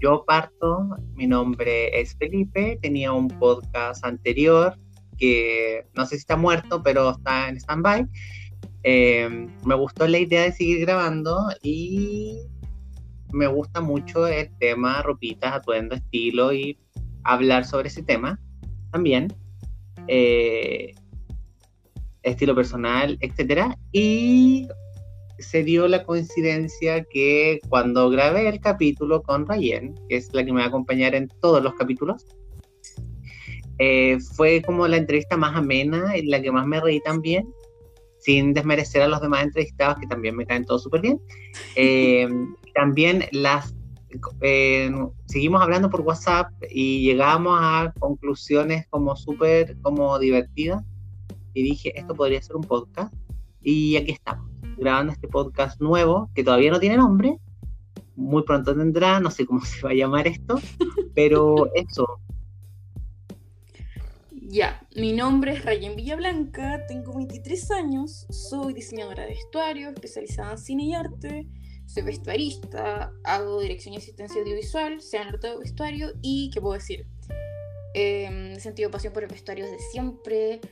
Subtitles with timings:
[0.00, 4.78] yo parto, mi nombre es Felipe, tenía un podcast anterior
[5.18, 8.06] que no sé si está muerto, pero está en stand-by.
[8.84, 12.38] Eh, me gustó la idea de seguir grabando y
[13.32, 16.78] me gusta mucho el tema ropitas, atuendo, estilo y
[17.24, 18.40] hablar sobre ese tema
[18.92, 19.32] también.
[20.06, 20.94] Eh,
[22.22, 23.76] estilo personal, etcétera.
[23.92, 24.68] Y
[25.38, 30.52] se dio la coincidencia que cuando grabé el capítulo con Rayen, que es la que
[30.52, 32.26] me va a acompañar en todos los capítulos,
[33.78, 37.48] eh, fue como la entrevista más amena y la que más me reí también,
[38.18, 41.20] sin desmerecer a los demás entrevistados, que también me caen todos súper bien.
[41.76, 42.28] Eh,
[42.74, 43.74] también las
[44.40, 44.90] eh,
[45.26, 50.82] seguimos hablando por WhatsApp y llegamos a conclusiones como súper como divertidas.
[51.54, 53.14] Y dije, esto podría ser un podcast.
[53.62, 54.47] Y aquí estamos
[54.78, 57.38] grabando este podcast nuevo que todavía no tiene nombre.
[58.16, 60.60] Muy pronto tendrá, no sé cómo se va a llamar esto,
[61.14, 62.20] pero eso.
[64.50, 70.58] Ya, mi nombre es Rayen Villablanca, tengo 23 años, soy diseñadora de vestuario, especializada en
[70.58, 71.46] cine y arte,
[71.84, 77.06] soy vestuarista, hago dirección y asistencia audiovisual, sé arte de vestuario y, ¿qué puedo decir?
[77.92, 80.62] Eh, he sentido pasión por el vestuario desde siempre,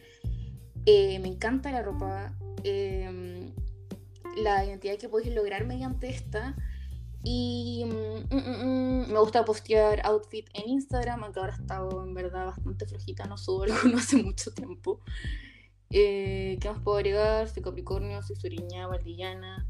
[0.87, 2.33] eh, me encanta la ropa,
[2.65, 3.46] eh,
[4.37, 6.55] la identidad que podéis lograr mediante esta.
[7.23, 12.15] Y mm, mm, mm, me gusta postear outfit en Instagram, aunque ahora he estado en
[12.15, 15.01] verdad bastante flojita, no subo alguno hace mucho tiempo.
[15.91, 17.48] Eh, ¿Qué más puedo agregar?
[17.48, 19.67] Soy Capricornio, soy Suriña, Valdillana.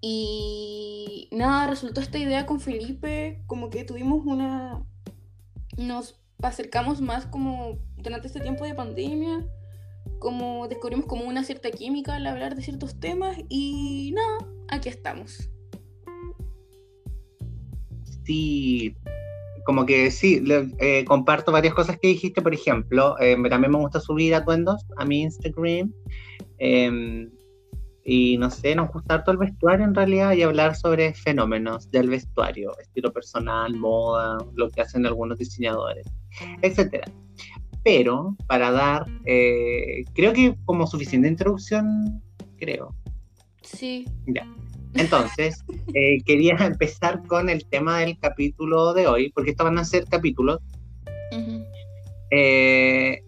[0.00, 4.84] Y nada, resultó esta idea con Felipe, como que tuvimos una...
[5.76, 9.44] Nos acercamos más como durante este tiempo de pandemia
[10.18, 15.50] como descubrimos como una cierta química al hablar de ciertos temas y nada, aquí estamos.
[18.24, 18.94] Sí,
[19.64, 20.42] como que sí,
[20.78, 25.04] eh, comparto varias cosas que dijiste, por ejemplo, eh, también me gusta subir atuendos a
[25.04, 25.92] mi Instagram.
[26.58, 27.30] Em,
[28.04, 32.08] y no sé, nos gusta todo el vestuario en realidad y hablar sobre fenómenos del
[32.08, 36.06] vestuario, estilo personal, moda, lo que hacen algunos diseñadores,
[36.62, 37.12] etcétera
[37.84, 42.22] pero para dar, eh, creo que como suficiente introducción,
[42.58, 42.94] creo.
[43.62, 44.06] Sí.
[44.26, 44.46] Ya.
[44.94, 49.84] Entonces, eh, quería empezar con el tema del capítulo de hoy, porque estos van a
[49.84, 50.60] ser capítulos.
[52.30, 53.22] Eh,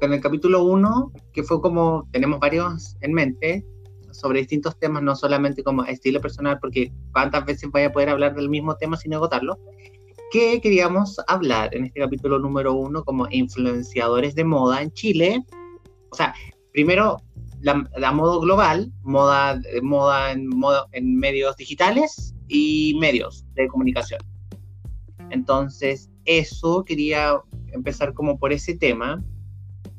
[0.00, 3.64] con el capítulo 1, que fue como, tenemos varios en mente,
[4.12, 8.34] sobre distintos temas, no solamente como estilo personal, porque cuántas veces voy a poder hablar
[8.34, 9.58] del mismo tema sin agotarlo
[10.30, 15.44] que queríamos hablar en este capítulo número uno como influenciadores de moda en Chile.
[16.10, 16.34] O sea,
[16.72, 17.16] primero
[17.60, 24.20] la, modo global, moda, moda, en, modo, en medios digitales y medios de comunicación.
[25.30, 27.40] Entonces, eso quería
[27.72, 29.22] empezar como por ese tema.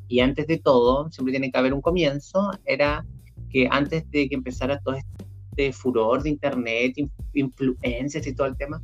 [0.08, 2.52] Y antes de todo, siempre tiene que haber un comienzo.
[2.66, 3.06] Era
[3.50, 6.96] que antes de que empezara todo este furor de internet,
[7.34, 8.82] influencias y todo el tema,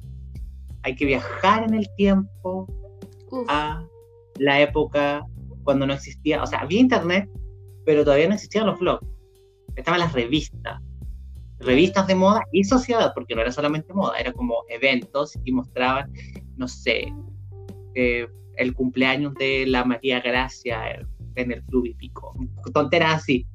[0.87, 2.65] hay que viajar en el tiempo
[3.49, 3.85] a
[4.39, 5.21] la época
[5.65, 7.29] cuando no existía, o sea, había internet,
[7.85, 9.05] pero todavía no existían los blogs.
[9.75, 10.81] Estaban las revistas,
[11.59, 16.09] revistas de moda y sociedad, porque no era solamente moda, era como eventos y mostraban,
[16.55, 17.13] no sé,
[17.95, 18.25] eh,
[18.55, 21.05] el cumpleaños de la María Gracia
[21.35, 22.33] en el Club Hípico,
[22.73, 23.45] tonteras así.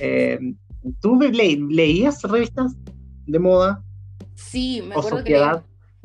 [0.00, 0.38] Eh,
[1.02, 2.74] ¿Tú leías revistas
[3.26, 3.84] de moda?
[4.34, 5.36] Sí, me acuerdo que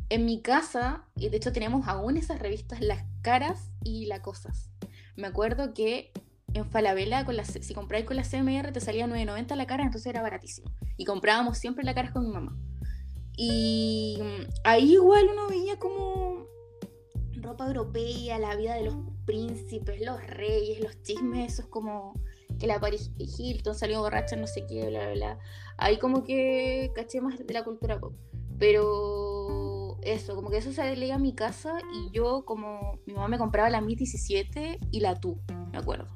[0.09, 4.69] en mi casa, y de hecho tenemos aún esas revistas, Las Caras y Las Cosas.
[5.15, 6.11] Me acuerdo que
[6.53, 10.21] en Falabella, con si compráis con la CMR, te salía 9.90 la cara, entonces era
[10.21, 10.71] baratísimo.
[10.95, 12.57] Y comprábamos siempre la cara con mi mamá.
[13.35, 16.47] Y mm, ahí igual uno veía como
[17.33, 22.13] ropa europea, la vida de los príncipes, los reyes, los chismes, esos como
[22.59, 25.39] que la Paris Hilton salió borracha, no sé qué, bla, bla, bla.
[25.77, 28.13] Ahí como que caché más de la cultura pop.
[28.57, 29.66] Pero
[30.07, 33.37] eso, como que eso se leía a mi casa y yo como mi mamá me
[33.37, 35.39] compraba la Mi 17 y la Tu,
[35.71, 36.07] me acuerdo.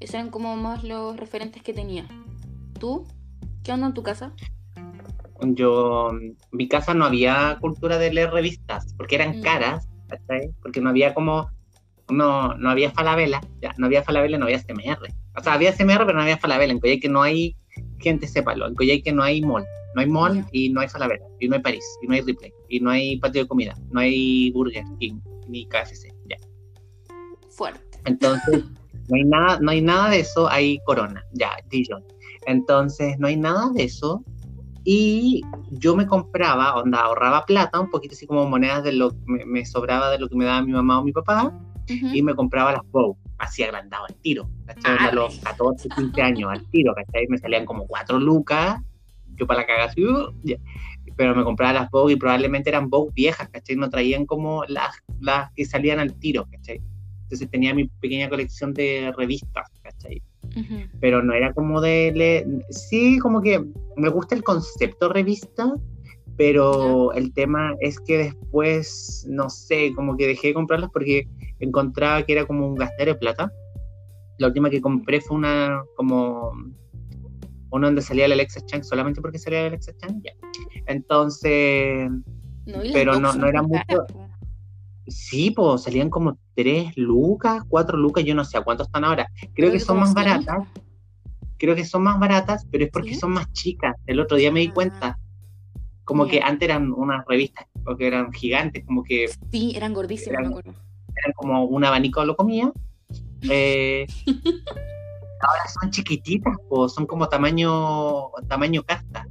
[0.00, 2.06] Esos eran como más los referentes que tenía.
[2.78, 3.06] ¿Tú?
[3.62, 4.32] ¿Qué onda en tu casa?
[5.40, 9.42] Yo, en mi casa no había cultura de leer revistas, porque eran mm.
[9.42, 9.88] caras,
[10.62, 11.50] porque no había como,
[12.08, 15.08] no, no había Falabella, ya, no había Falabella, no había CMR.
[15.36, 16.72] O sea, había CMR, pero no había Falabella.
[16.72, 17.56] En que no hay,
[17.98, 19.64] gente sépalo, en que no hay mall.
[19.94, 22.52] No hay mall y no hay Falabella, y no hay París, y no hay Ripley,
[22.68, 26.36] y no hay patio de comida, no hay Burger King, ni KFC, ya.
[27.50, 27.98] Fuerte.
[28.04, 28.64] Entonces,
[29.08, 32.04] no hay nada, no hay nada de eso, hay Corona, ya, Dijon.
[32.46, 34.22] Entonces, no hay nada de eso.
[34.86, 35.40] Y
[35.70, 39.44] yo me compraba, onda, ahorraba plata, un poquito así como monedas de lo que me,
[39.46, 41.54] me sobraba de lo que me daba mi mamá o mi papá,
[41.90, 42.14] Ujú.
[42.14, 44.96] y me compraba las Vogue, así agrandado al tiro, ¿cachai?
[44.98, 47.26] Ah, a los 14, 15 años al tiro, ¿cachai?
[47.28, 48.80] Me salían como 4 lucas,
[49.36, 50.56] yo para la así, uh, ya.
[51.16, 53.76] Pero me compraba las Vogue y probablemente eran Vogue viejas, ¿cachai?
[53.76, 56.80] No traían como las, las que salían al tiro, ¿cachai?
[57.22, 60.22] Entonces tenía mi pequeña colección de revistas, ¿cachai?
[61.00, 62.12] Pero no era como de...
[62.14, 63.64] le- Sí, como que
[63.96, 65.74] me gusta el concepto revista,
[66.36, 71.26] pero el tema es que después, no sé, como que dejé de comprarlas porque
[71.60, 73.52] encontraba que era como un gastero de plata.
[74.38, 76.52] La última que compré fue una como
[77.74, 80.32] una donde salía la Alexa Chang solamente porque salía la Alexa Chang, ya.
[80.86, 82.10] Entonces,
[82.66, 84.06] No, Pero no- no era mucho-
[85.06, 89.28] sí, pues salían como 3 lucas, 4 lucas, yo no sé a cuánto están ahora.
[89.54, 90.66] Creo que son más baratas,
[91.58, 93.16] creo que son más baratas, pero es porque ¿Sí?
[93.20, 93.94] son más chicas.
[94.06, 94.72] El otro día me di Ah.
[94.74, 95.18] cuenta,
[96.04, 100.42] como que antes eran unas revistas, porque eran gigantes, como que Sí, eran gordísimas, Eran-
[100.44, 100.70] me acuerdo.
[100.70, 102.72] eran como un abanico lo comía.
[103.50, 104.06] Eh,
[105.46, 109.26] ahora son chiquititas, pues son como tamaño tamaño carta.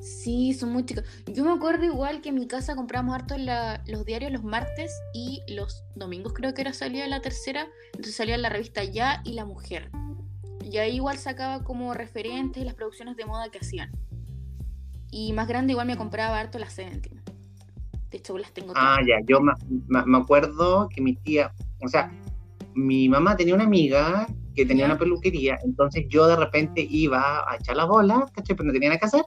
[0.00, 1.04] Sí, son muy chicas.
[1.32, 4.92] Yo me acuerdo igual que en mi casa compramos harto la- los diarios los martes
[5.14, 7.68] y los domingos creo que era salía la tercera.
[7.86, 9.90] Entonces salía la revista Ya y La Mujer.
[10.64, 13.90] Y ahí igual sacaba como referentes las producciones de moda que hacían.
[15.10, 17.20] Y más grande igual me compraba harto las Seventeen.
[18.10, 18.98] De hecho las tengo todas.
[18.98, 19.52] Ah, ya, yo me-
[20.06, 21.52] me acuerdo que mi tía,
[21.84, 22.12] o sea,
[22.74, 27.56] mi mamá tenía una amiga que tenía una peluquería, entonces yo de repente iba a
[27.56, 28.56] echar las bolas, ¿cachai?
[28.56, 29.24] Pero no tenía nada que hacer.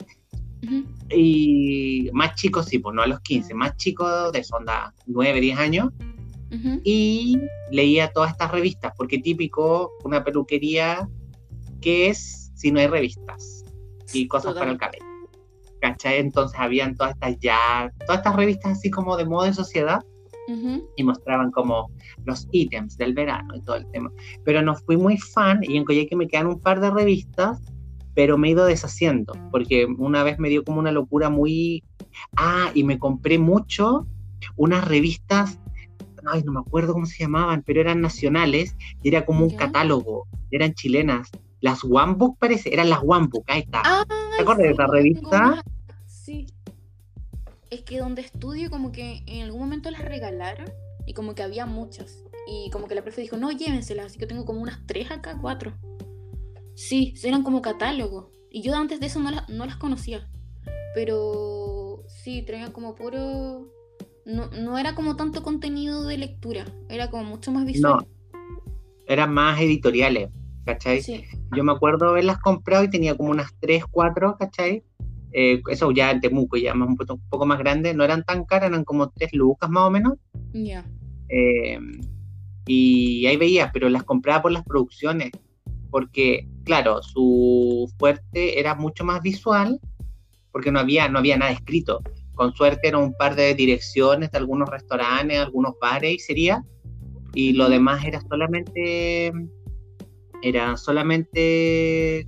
[0.63, 0.83] Ujú.
[1.12, 5.57] Y más chicos, sí, pues no a los 15, más chicos de sonda 9, 10
[5.60, 5.89] años,
[6.51, 6.80] Ujú.
[6.83, 7.38] y
[7.72, 11.07] leía todas estas revistas, porque típico una peluquería
[11.81, 13.63] que es si no hay revistas
[14.13, 14.92] y cosas para el Total.
[14.92, 15.30] cabello.
[15.81, 16.19] ¿Cachai?
[16.19, 20.04] Entonces habían todas estas ya, todas estas revistas así como de moda y sociedad
[20.95, 21.89] Y mostraban como
[22.25, 24.12] los ítems del verano y todo el tema.
[24.44, 27.59] Pero no fui muy fan y en Coyhaique me quedan un par de revistas,
[28.13, 31.83] pero me he ido deshaciendo, porque una vez me dio como una locura muy...
[32.38, 34.07] Ah, y me compré mucho
[34.56, 35.59] unas revistas,
[36.25, 39.57] ay, no me acuerdo cómo se llamaban, pero eran nacionales y era como un Ya.
[39.57, 41.30] catálogo, eran chilenas.
[41.62, 43.81] Las One Book parece, eran las One Book, ahí está.
[43.83, 44.06] Ay,
[44.38, 45.63] ¿Te acuerdas de esa revista?
[47.69, 50.67] Es que donde estudio, como que en algún momento las regalaron
[51.06, 52.23] y como que había muchas.
[52.47, 54.07] Y como que la profe dijo, no, llévenselas.
[54.07, 55.73] Así que tengo como unas tres acá, cuatro.
[56.75, 58.31] Sí, eran como catálogo.
[58.51, 60.29] Y yo antes de eso no, las- no las conocía.
[60.94, 63.67] Pero sí, traían como puro.
[64.25, 68.07] No, no era como tanto contenido de lectura, era como mucho más visual.
[69.07, 70.29] Eran más editoriales,
[70.65, 71.01] ¿cachai?
[71.03, 71.25] Sí.
[71.56, 74.83] Yo me acuerdo haberlas comprado y tenía como unas 3, 4, ¿cachai?
[75.37, 78.23] Eh, eso ya en Temuco, ya más, un, poco, un poco más grande, no eran
[78.23, 80.13] tan caras, eran como 3 lucas más o menos.
[80.53, 80.85] Ya.
[81.27, 81.77] eh,
[82.67, 85.31] y ahí veía, pero las compraba por las producciones,
[85.91, 89.81] porque, claro, su fuerte era mucho más visual,
[90.53, 92.01] porque no había, no había nada escrito.
[92.33, 96.63] Con suerte eran un par de direcciones de algunos restaurantes, algunos bares y sería,
[97.33, 99.33] y lo demás era solamente
[100.41, 102.25] era solamente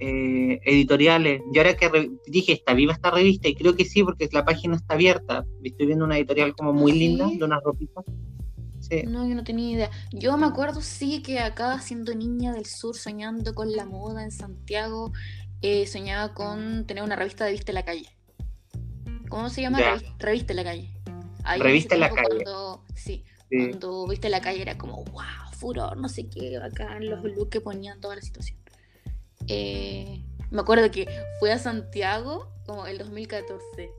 [0.00, 1.42] eh, editoriales.
[1.52, 3.48] Y ahora que dije, ¿está viva esta revista?
[3.48, 5.44] Y creo que sí, porque la página está abierta.
[5.62, 6.98] Estoy viendo una editorial como muy ¿Ah, sí?
[7.00, 8.04] linda, de unas ropitas.
[8.80, 9.02] Sí.
[9.02, 9.90] No, yo no tenía idea.
[10.12, 14.30] Yo me acuerdo, sí, que acá, siendo niña del sur, soñando con la moda en
[14.30, 15.12] Santiago,
[15.62, 18.08] eh, soñaba con tener una revista de Vista en la Calle.
[19.28, 19.80] ¿Cómo se llama?
[20.18, 20.94] Revista en la Calle.
[21.44, 22.44] Ahí Revista en la Calle.
[22.44, 23.56] Cuando, sí, sí.
[23.58, 27.50] cuando Vista en la Calle era como, wow, furor, no sé qué, bacán, los looks
[27.50, 28.58] que ponían, toda la situación.
[29.48, 31.06] Eh, me acuerdo que
[31.40, 33.90] fui a Santiago como el 2014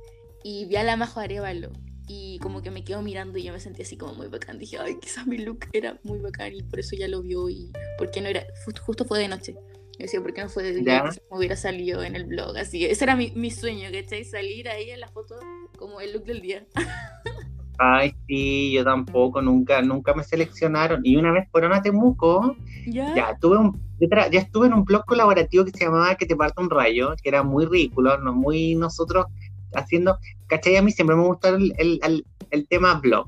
[0.44, 1.72] y vi a la Majo Arevalo
[2.08, 4.58] y como que me quedo mirando y yo me sentí así como muy bacán.
[4.58, 7.72] Dije, ay, quizás mi look era muy bacán y por eso ya lo vio y
[7.98, 9.54] por qué no era, Ju- justo fue de noche.
[9.54, 10.84] Yo decía, ¿por qué no fue de día?
[11.10, 12.86] Quizás me hubiera salido en el blog, así.
[12.86, 14.24] Ese era mi, mi sueño, ¿cachai?
[14.24, 15.36] Salir ahí en la foto
[15.78, 16.66] como el look del día.
[17.82, 21.00] Ay, sí, yo tampoco, nunca, nunca me seleccionaron.
[21.06, 23.16] Y una vez fueron a Temuco, ¿Ya?
[23.16, 26.62] ya tuve un, ya estuve en un blog colaborativo que se llamaba Que te parta
[26.62, 29.28] un rayo, que era muy ridículo, no muy nosotros
[29.74, 30.18] haciendo,
[30.48, 30.76] ¿cachai?
[30.76, 33.28] A mí siempre me gustó el, el, el- el tema blog,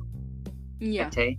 [0.80, 1.06] Ya.
[1.06, 1.38] ¿cachai?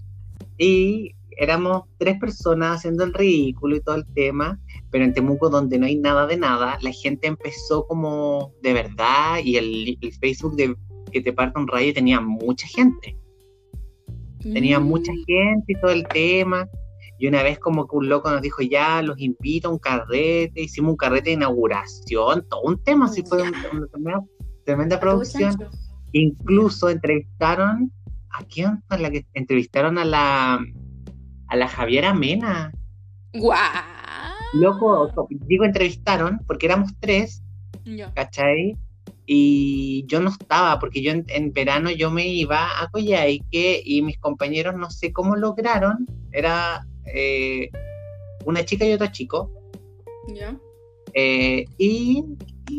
[0.57, 4.59] Y éramos tres personas haciendo el ridículo y todo el tema,
[4.91, 9.39] pero en Temuco donde no hay nada de nada, la gente empezó como de verdad
[9.43, 10.77] y el, el Facebook de
[11.13, 13.17] Que te parta un rayo tenía mucha gente
[14.43, 16.69] tenía Mm, mucha gente y todo el tema.
[17.19, 20.63] Y una vez como que un loco nos dijo, ya, los invito a un carrete,
[20.63, 24.25] hicimos un carrete de inauguración, todo un tema, así fue una, tremenda,
[24.65, 25.57] tremenda producción.
[26.13, 27.93] Incluso entrevistaron,
[28.31, 30.61] ¿a quién fue la que entrevistaron a la,
[31.47, 32.73] a la Javiera Mena?
[33.35, 33.59] ¡Guau!
[34.55, 37.43] Loco, digo entrevistaron porque éramos tres,
[38.15, 38.77] ¿cachai?
[39.27, 44.19] Y yo no estaba, porque yo en, verano yo me iba a Coyhaique y mis
[44.19, 47.71] compañeros no sé cómo lograron, era eh,
[48.45, 49.51] una chica y otro chico.
[50.35, 50.57] Ya.
[51.15, 52.25] Eh, y,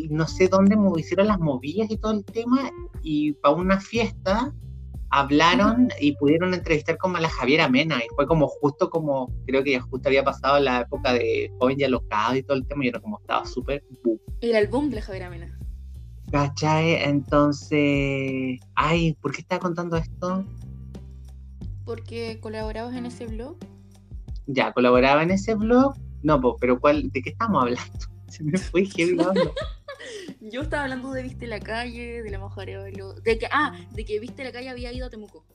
[0.10, 2.72] no sé dónde hicieron las movillas y todo el tema,
[3.04, 4.54] y para una fiesta
[5.12, 9.64] hablaron y pudieron entrevistar como a la Javiera Mena, y fue como justo como, creo
[9.64, 12.86] que ya justo había pasado la época de joven y alocado y todo el tema,
[12.86, 13.84] y era como estaba súper
[14.42, 15.60] Era el boom de Javiera Mena.
[16.34, 16.96] ¿Cachai?
[17.04, 20.44] Entonces, ay, ¿por qué estaba contando esto?
[21.86, 23.56] Porque colaborabas en ese blog
[24.48, 25.96] ya, colaboraba en ese blog.
[26.22, 28.08] No, pero ¿cuál, ¿de qué estamos hablando?
[28.28, 29.18] Se me fue heavy
[30.42, 34.20] Yo estaba hablando de Viste la calle, de la mojareo de que Ah, de que
[34.20, 35.46] Viste la calle había ido a Temuco.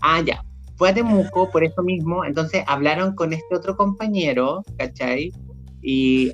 [0.00, 0.44] Ah, ya.
[0.76, 2.24] Fue a Temuco por eso mismo.
[2.24, 5.32] Entonces hablaron con este otro compañero, ¿cachai?
[5.82, 6.30] Y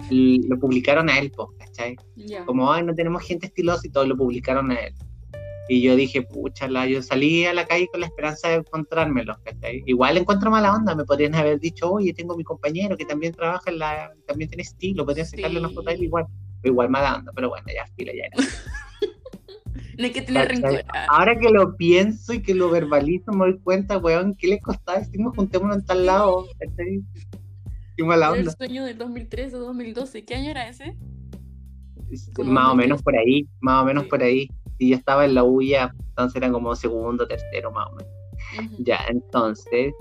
[0.47, 1.97] lo publicaron a él, ¿cachai?
[2.45, 4.95] Como, ay, no tenemos gente estilosa y todo lo publicaron a él.
[5.71, 9.83] Y yo dije, pucha, yo salí a la calle con la esperanza de encontrármelos, ¿cachai?
[9.85, 13.71] Igual encuentro mala onda, me podrían haber dicho, oye, tengo mi compañero que también trabaja
[13.71, 16.25] en la, también tiene estilo, podría sacarle una foto a él igual,
[16.65, 18.37] igual mala onda, pero bueno, ya, fila, ya era.
[19.99, 20.85] no hay que tener rencor.
[21.09, 25.01] Ahora que lo pienso y que lo verbalizo, me doy cuenta, weón, ¿qué le costaba?
[25.01, 27.03] Estuvimos juntémonos en tal lado, ¿cachai?
[27.99, 28.53] Qué mala onda.
[28.53, 30.97] El sueño del 2013 o 2012, ¿qué año era ese?
[32.45, 35.43] Más o menos por ahí, más o menos por ahí y yo estaba en la
[35.43, 38.13] UIA, entonces eran como segundo, tercero más o menos.
[38.79, 39.93] Ya, entonces,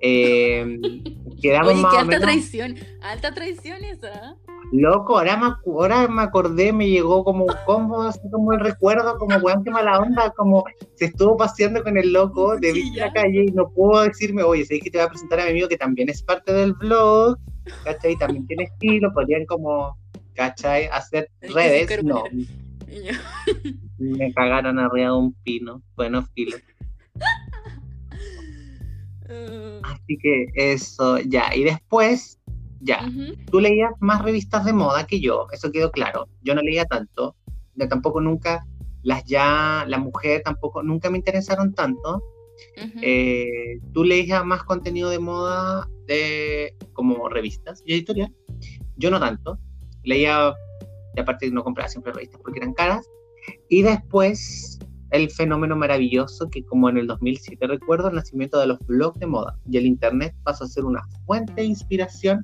[0.00, 0.78] eh,
[1.42, 4.36] quedamos Oye, qué alta traición, alta traición esa.
[4.72, 9.16] Loco, ahora me, ahora me acordé, me llegó como un combo, así como el recuerdo,
[9.16, 13.12] como weón, qué mala onda, como se estuvo paseando con el loco de sí, la
[13.12, 15.68] calle y no puedo decirme, oye, sé que te voy a presentar a mi amigo
[15.68, 17.38] que también es parte del blog,
[17.84, 18.16] ¿cachai?
[18.16, 19.96] También tiene estilo, podrían como,
[20.34, 20.86] ¿cachai?
[20.86, 22.24] Hacer redes, no.
[23.98, 25.82] Me cagaron arriba de un pino.
[25.94, 26.56] Bueno, filo.
[29.28, 29.80] Uh.
[29.84, 31.54] Así que eso, ya.
[31.54, 32.38] Y después,
[32.80, 33.08] ya.
[33.50, 36.28] Tú leías más revistas de moda que yo, eso quedó claro.
[36.42, 37.36] Yo no leía tanto.
[37.74, 38.66] Yo tampoco nunca,
[39.02, 42.22] las ya, la mujer tampoco, nunca me interesaron tanto.
[43.02, 48.34] Eh, tú leías más contenido de moda de como revistas y editorial.
[48.96, 49.58] Yo no tanto.
[50.04, 50.54] Leía,
[51.14, 53.06] y aparte no compraba siempre revistas porque eran caras.
[53.68, 54.75] Y después
[55.10, 59.26] el fenómeno maravilloso que como en el 2007 recuerdo el nacimiento de los blogs de
[59.26, 62.42] moda y el internet pasó a ser una fuente de inspiración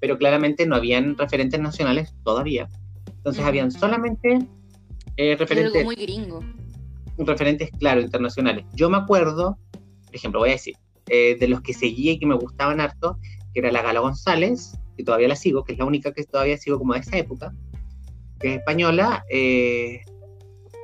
[0.00, 2.68] pero claramente no habían referentes nacionales todavía.
[3.06, 4.40] Entonces habían solamente
[5.16, 6.40] eh, referentes muy gringo.
[7.18, 8.64] referentes claro internacionales.
[8.74, 9.58] Yo me acuerdo
[10.06, 10.74] por ejemplo voy a decir
[11.08, 13.18] eh, de los que seguía y que me gustaban harto
[13.54, 16.58] que era la Gala González que todavía la sigo que es la única que todavía
[16.58, 17.54] sigo como de esa época
[18.42, 20.00] que es española, eh,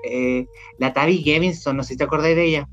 [0.04, 0.46] eh,
[0.78, 2.68] la Tavi Gevinson, no sé si te acordáis de ella.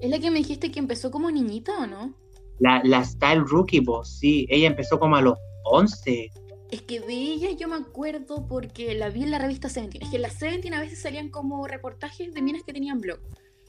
[0.00, 2.14] ¿Es la que me dijiste que empezó como niñita o no?
[2.58, 6.30] La, la Style Rookie Boss, sí, ella empezó como a los 11.
[6.70, 10.02] Es que de ella yo me acuerdo porque la vi en la revista Seventeen.
[10.02, 13.20] Es que en la Seventeen a veces salían como reportajes de minas que tenían blog.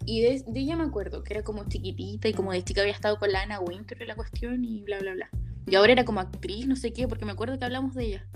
[0.06, 3.18] Y de, ella me acuerdo, que era como chiquitita y como de chica había estado
[3.18, 5.30] con la Anna Winter en la cuestión y bla, bla, bla.
[5.68, 8.28] Y ahora era como actriz, no sé qué, porque me acuerdo que hablamos de ella.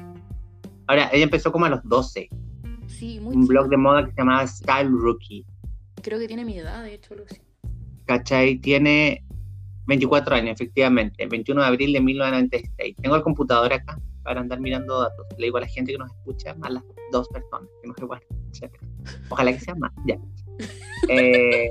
[0.87, 2.29] Ahora, ella empezó como a los 12.
[2.89, 5.45] Sí, muy Un blog de moda que se llamaba Style Rookie.
[6.01, 7.37] Creo que tiene mi edad, de hecho, Lucy.
[8.05, 8.57] ¿Cachai?
[8.57, 9.23] Tiene
[9.85, 11.25] 24 años, efectivamente.
[11.25, 12.95] 21 de abril de 1996.
[13.01, 15.25] Tengo el computador acá para andar mirando datos.
[15.37, 18.05] Le digo a la gente que nos escucha, a las dos personas, que no sé
[18.05, 18.23] bueno.
[19.29, 20.17] Ojalá que sea más, ya.
[21.07, 21.69] Eh,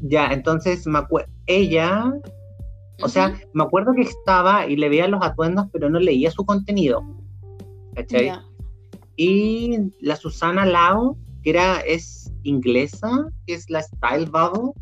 [0.00, 1.00] ya, entonces me
[1.46, 2.10] ella
[3.02, 6.44] o sea, me acuerdo que estaba y le veía los atuendos, pero no leía su
[6.44, 7.02] contenido.
[7.94, 8.32] ¿Cachai?
[9.20, 13.10] Y la Susana Lao, que era, es inglesa,
[13.48, 14.72] que es la Style Bubble,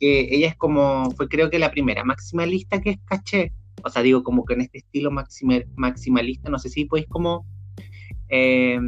[0.00, 3.52] que ella es como, fue creo que la primera maximalista que es caché.
[3.84, 7.44] O sea, digo, como que en este estilo maximalista, no sé si podéis como
[8.30, 8.80] eh,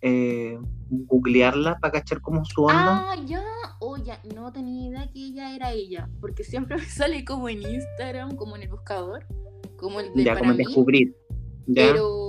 [0.00, 0.58] eh,
[0.90, 3.12] googlearla para cachar como su onda.
[3.12, 3.44] Ah, ya,
[3.78, 7.62] oh, ya, no tenía idea que ella era ella, porque siempre me sale como en
[7.62, 9.28] Instagram, como en el buscador,
[9.76, 11.14] como el de Ya, como descubrir.
[11.72, 12.21] Pero no tenía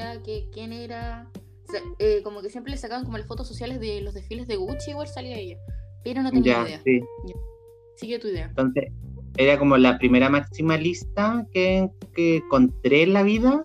[0.00, 1.30] idea que quién era.
[2.00, 4.90] Eh, como que siempre le sacaban como las fotos sociales de los desfiles de Gucci,
[4.90, 5.56] igual salía ella.
[6.02, 6.80] Pero no tenía Ya, idea.
[6.84, 7.00] sí.
[7.96, 8.46] Sigue tu idea.
[8.46, 8.84] Entonces,
[9.36, 13.64] era como la primera maximalista que, que encontré en la vida.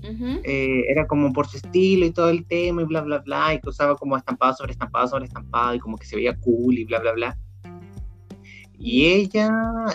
[0.00, 0.40] Ujú.
[0.44, 3.54] Eh, era como por su estilo y todo el tema y bla, bla, bla.
[3.54, 6.76] Y que usaba como estampado sobre estampado sobre estampado y como que se veía cool
[6.76, 7.38] y bla, bla, bla.
[8.78, 9.50] Y ella,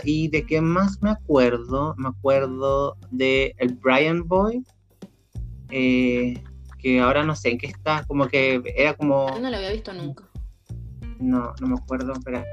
[0.05, 4.63] y de qué más me acuerdo, me acuerdo de el Brian Boy,
[5.69, 6.41] eh,
[6.79, 9.71] que ahora no sé en qué está, como que era como, Ah, No lo había
[9.71, 10.23] visto nunca.
[11.19, 12.43] no, no me acuerdo, espera.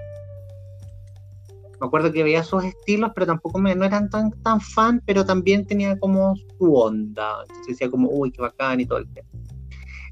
[1.81, 5.25] Me acuerdo que veía sus estilos, pero tampoco me, no eran tan, tan fan, pero
[5.25, 7.43] también tenía como su onda.
[7.43, 9.29] Entonces decía como, uy, qué bacán y todo el tema.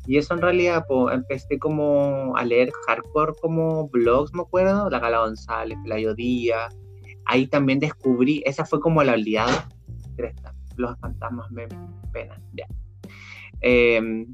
[0.07, 4.99] Y eso en realidad, pues, empecé como a leer hardcore como blogs, me acuerdo, La
[4.99, 6.77] Gala González, Pelayo Díaz.
[7.25, 9.69] Ahí también descubrí, esa fue como la oleada.
[10.77, 11.69] Los fantasmas me
[12.13, 12.67] penan, ya.
[13.63, 14.27] Eh,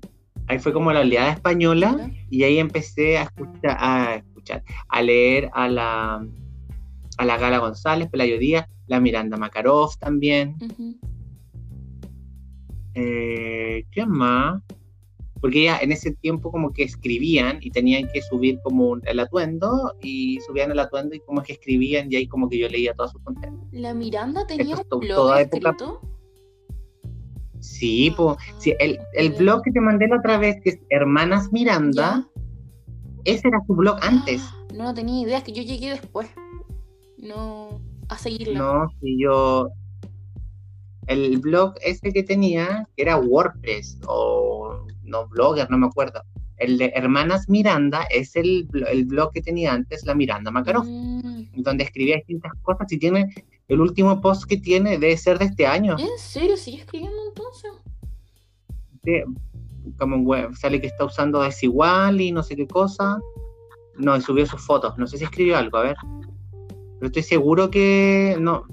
[0.47, 2.11] ahí fue como la oleada española.
[2.31, 6.27] Y ahí empecé a escuchar, a escuchar, a leer a la,
[7.19, 10.57] a la Gala González, Pelayo Díaz, la Miranda Makarov también.
[12.95, 14.63] Eh, ¿Qué más?
[15.41, 19.21] Porque ya en ese tiempo como que escribían y tenían que subir como un- el
[19.21, 22.93] atuendo y subían el atuendo y como que escribían y ahí como que yo leía
[22.95, 23.55] todas sus tonterías.
[23.71, 26.01] La Miranda tenía Esto un blog toda época- escrito.
[27.79, 31.53] Sí, pues, sí, el, el blog que te mandé la otra vez, que es Hermanas
[31.53, 32.27] Miranda,
[33.25, 33.33] ¿Ya?
[33.33, 34.43] ese era su blog antes.
[34.45, 36.29] Ah, No, no tenía idea, es que yo llegué después.
[37.19, 38.59] No, a seguirla.
[38.59, 39.69] No, si yo.
[41.07, 46.23] El blog ese que tenía, que era WordPress o no Blogger, no me acuerdo.
[46.59, 51.63] El de Hermanas Miranda es el, el blog que tenía antes la Miranda Makarov, Mm,
[51.63, 53.27] donde escribía distintas cosas y tiene
[53.69, 55.97] el último post que tiene debe ser de este año.
[55.99, 56.57] ¿En serio?
[56.57, 57.71] ¿Sigue escribiendo entonces?
[59.03, 59.25] de-
[59.99, 63.19] como web, sale que está usando desigual y no sé qué cosa.
[63.97, 64.97] No, y subió sus fotos.
[64.99, 65.97] No sé si escribió algo, a ver.
[66.99, 68.37] Pero estoy seguro que.
[68.41, 68.65] No.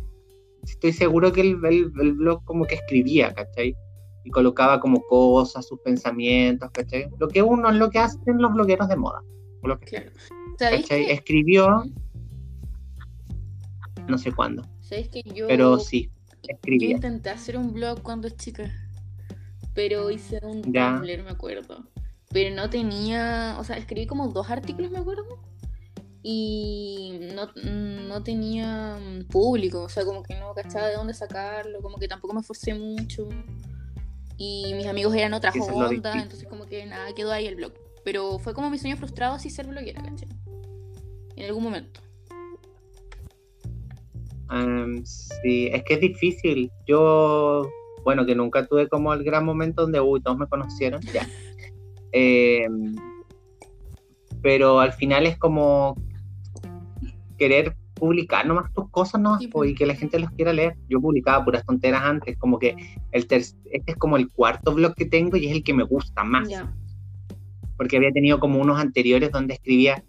[0.64, 3.76] Estoy seguro que el, el- el blog como que escribía, ¿cachai?
[4.24, 7.08] Y colocaba como cosas, sus pensamientos, ¿cachai?
[7.20, 9.22] Lo que uno es lo que hacen los blogueros de moda.
[9.64, 10.12] lo que Claro.
[10.60, 11.06] ¿Sabéis ¿cachai?
[11.06, 11.84] que, Escribió,
[14.08, 16.10] no sé cuándo, ¿sabéis que yo, pero sí,
[16.44, 16.92] yo escribía.
[16.92, 18.72] intenté hacer un blog cuando es chica?
[19.74, 20.96] Pero hice un Ya.
[20.96, 21.90] Tumblr, me acuerdo.
[22.32, 25.26] Pero no tenía, o sea, escribí como dos artículos, me acuerdo.
[26.24, 31.82] Y no, no tenía mm, público, o sea, como que no cachaba de dónde sacarlo,
[31.82, 33.30] como que tampoco me esforcé mucho.
[34.38, 37.74] Y mis amigos eran otras ondas, entonces como que nada, quedó ahí el blog.
[38.04, 40.28] Pero fue como mi sueño frustrado así ser bloguera, ¿cachai?
[41.36, 42.02] En algún momento.
[45.04, 46.72] Sí, es que es difícil.
[46.88, 47.70] Yo,
[48.04, 51.28] bueno, que nunca tuve como el gran momento donde, uy, todos me conocieron, ya.
[52.12, 52.96] Em,
[54.42, 55.96] pero al final es como
[57.38, 59.38] querer publicar nomás tus cosas, ¿no?
[59.40, 59.72] Sí, pues.
[59.72, 60.76] y que la gente los quiera leer.
[60.90, 62.76] Yo publicaba puras tonteras antes, como que
[63.12, 65.84] el ter- este es como el cuarto blog que tengo y es el que me
[65.84, 66.74] gusta más Ya.
[67.78, 70.04] porque había tenido como uunos anteriores donde escribía,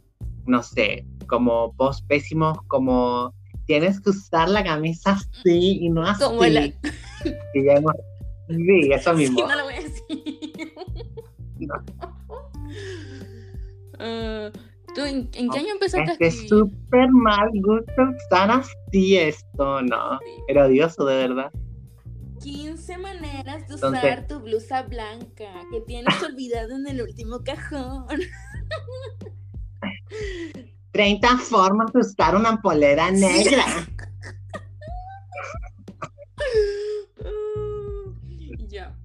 [0.46, 3.32] no sé, como post pésimos, como
[3.66, 6.22] tienes que usar la camisa así y no así.
[6.22, 6.72] Como la-
[7.52, 7.94] Que ya hemos-
[8.48, 9.46] Sí, eso Sí, mismo.
[9.46, 10.72] no lo voy a decir.
[11.58, 11.74] No.
[13.98, 14.50] Ah,
[14.94, 16.70] ¿Tú en, en qué año empezaste a Es que es escribir?
[16.70, 20.18] súper mal gusto usar así esto, no.
[20.18, 20.26] Sí.
[20.48, 21.50] Era odioso, de verdad.
[22.42, 28.06] 15 maneras de Entonces- usar tu blusa blanca que tienes olvidado en el último cajón.
[30.96, 33.66] 30 formas de usar una polera negra.
[38.70, 38.96] ya.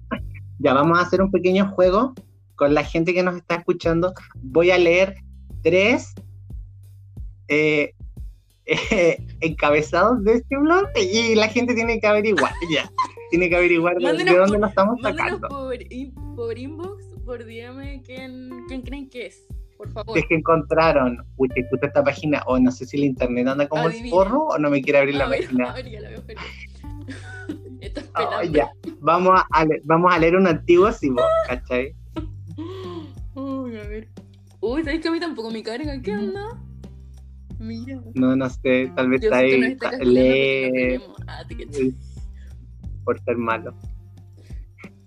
[0.58, 2.14] Ya vamos a hacer un pequeño juego
[2.56, 4.14] con la gente que nos está escuchando.
[4.36, 5.16] Voy a leer
[5.62, 6.14] tres
[7.48, 7.92] eh,
[8.64, 12.54] eh, encabezados de este blog y la gente tiene que averiguar.
[12.74, 12.90] Ya,
[13.28, 15.48] tiene que averiguar de, Mándenos de dónde por- lo estamos sacando.
[15.50, 15.76] por,
[16.36, 19.46] por inbox, por DM, quién, quién creen que es.
[19.82, 20.14] Por favor.
[20.14, 23.66] Si es que encontraron, uy, gusta esta página, o no sé si el internet anda
[23.66, 25.74] como el porro o no me quiere abrir la página.
[25.74, 26.10] la
[28.14, 31.96] Ah, ya, vamos a, vamos a leer un antiguo así, vos, ¿cachai?
[33.34, 34.08] Uy, a ver.
[34.60, 36.00] Uy, ¿sabes que a mí tampoco me carga?
[36.00, 36.62] ¿Qué onda?
[37.58, 38.00] Mira.
[38.14, 41.16] No, no sé, tal vez está ahí, está lee, no.
[41.26, 41.56] Ah, te
[43.04, 43.74] por ser malo.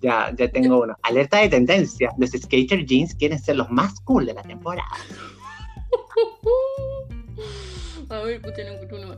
[0.05, 0.95] Ya, ya tengo uno.
[1.01, 2.11] Alerta de tendencia.
[2.19, 4.87] Los skater jeans quieren ser los más cool de la temporada.
[8.09, 9.15] A ver, encuentro uno.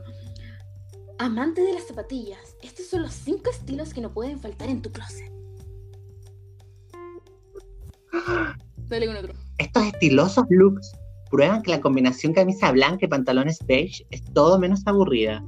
[1.18, 4.90] Amante de las zapatillas, estos son los cinco estilos que no pueden faltar en tu
[4.90, 5.30] closet.
[8.88, 9.34] Dale con otro.
[9.58, 10.92] Estos estilosos looks
[11.30, 15.44] prueban que la combinación camisa blanca y pantalones beige es todo menos aburrida.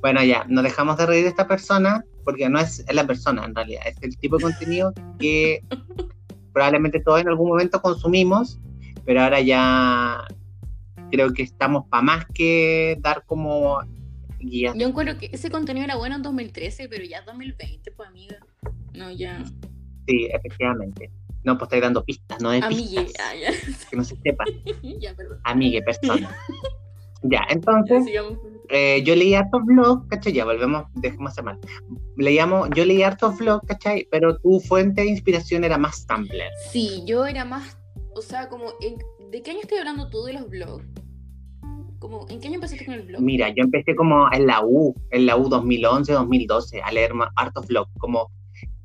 [0.00, 3.54] Bueno, ya, nos dejamos de reír de esta persona porque no es la persona en
[3.54, 5.62] realidad, es el tipo de contenido que
[6.52, 8.58] probablemente todos en algún momento consumimos,
[9.04, 10.24] pero ahora ya
[11.10, 13.80] creo que estamos para más que dar como
[14.40, 14.72] guía.
[14.76, 18.36] Yo encuentro que ese contenido era bueno en 2013, pero ya 2020, pues amiga.
[18.94, 19.42] No, ya.
[20.06, 21.10] Sí, efectivamente.
[21.44, 23.26] No, pues estáis dando pistas, no de Amigue, pistas.
[23.26, 23.50] ah, ya.
[23.88, 24.44] Que no se sepa.
[25.00, 25.40] ya, perdón.
[25.44, 26.36] Amigue, persona.
[27.22, 28.38] ya, entonces, Sigamos.
[28.70, 30.32] Eh, yo leí hartos vlogs, ¿cachai?
[30.32, 31.58] Ya, volvemos, dejemos hacer mal.
[32.16, 34.06] Leíamos, yo leí hartos vlogs, ¿cachai?
[34.10, 36.30] Pero tu fuente de inspiración era más Tumblr.
[36.70, 37.78] Sí, yo era más,
[38.14, 38.98] o sea, como, en-
[39.30, 40.84] ¿de qué año estoy hablando tú de los blogs?
[41.98, 43.20] Como, ¿en qué año empezaste con el blog?
[43.20, 47.66] Mira, yo empecé como en la U, en la U 2011, 2012, a leer hartos
[47.66, 48.30] vlogs, como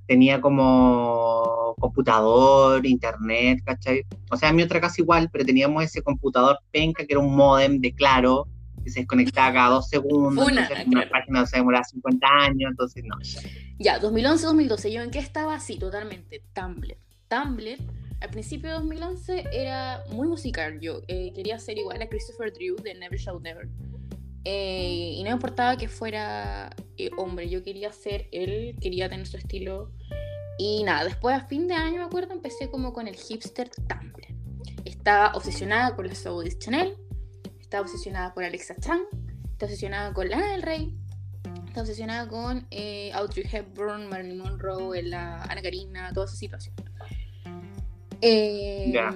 [0.07, 4.03] tenía como computador, internet, ¿cachai?
[4.31, 7.35] O sea, en mi otra casa igual, pero teníamos ese computador penca que era un
[7.35, 8.47] modem de claro,
[8.83, 11.11] que se desconectaba cada dos segundos, Una, entonces una claro.
[11.11, 13.15] página se demoraba 50 años, entonces no.
[13.21, 13.41] ya.
[13.79, 15.59] Ya, 2011, 2012, ¿yo en qué estaba?
[15.59, 16.97] Sí, totalmente, Tumblr.
[17.27, 17.77] Tumblr,
[18.21, 22.75] al principio de 2011 era muy musical, yo eh, quería ser igual a Christopher Drew
[22.77, 23.67] de Never Shout Never.
[24.45, 29.27] Eh, y no me importaba que fuera eh, hombre, yo quería ser él, quería tener
[29.27, 29.91] su estilo.
[30.57, 34.27] Y nada, después a fin de año, me acuerdo, empecé como con el hipster Tumblr.
[34.85, 36.95] Estaba obsesionada con la Zoe Chanel,
[37.73, 39.01] estaba obsesionada con Alexa Chang,
[39.51, 40.95] estaba obsesionada con Lana del Rey,
[41.65, 46.75] estaba obsesionada con eh, Audrey Hepburn, Marilyn Monroe, la Ana Karina, toda esa situación.
[48.21, 49.09] Eh, Ya.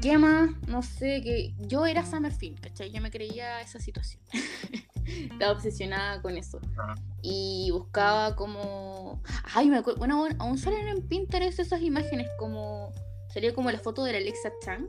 [0.00, 0.50] ¿Qué más?
[0.68, 2.92] No sé, que yo era Summerfield, ¿cachai?
[2.92, 4.22] Yo me creía esa situación.
[5.32, 6.60] Estaba obsesionada con eso.
[6.78, 6.94] Ah.
[7.22, 9.20] Y buscaba como...
[9.52, 9.98] Ay, me acuerdo...
[9.98, 12.92] Bueno, aún- salen en Pinterest esas imágenes como...
[13.32, 14.86] Sería como la foto de la Alexa Chang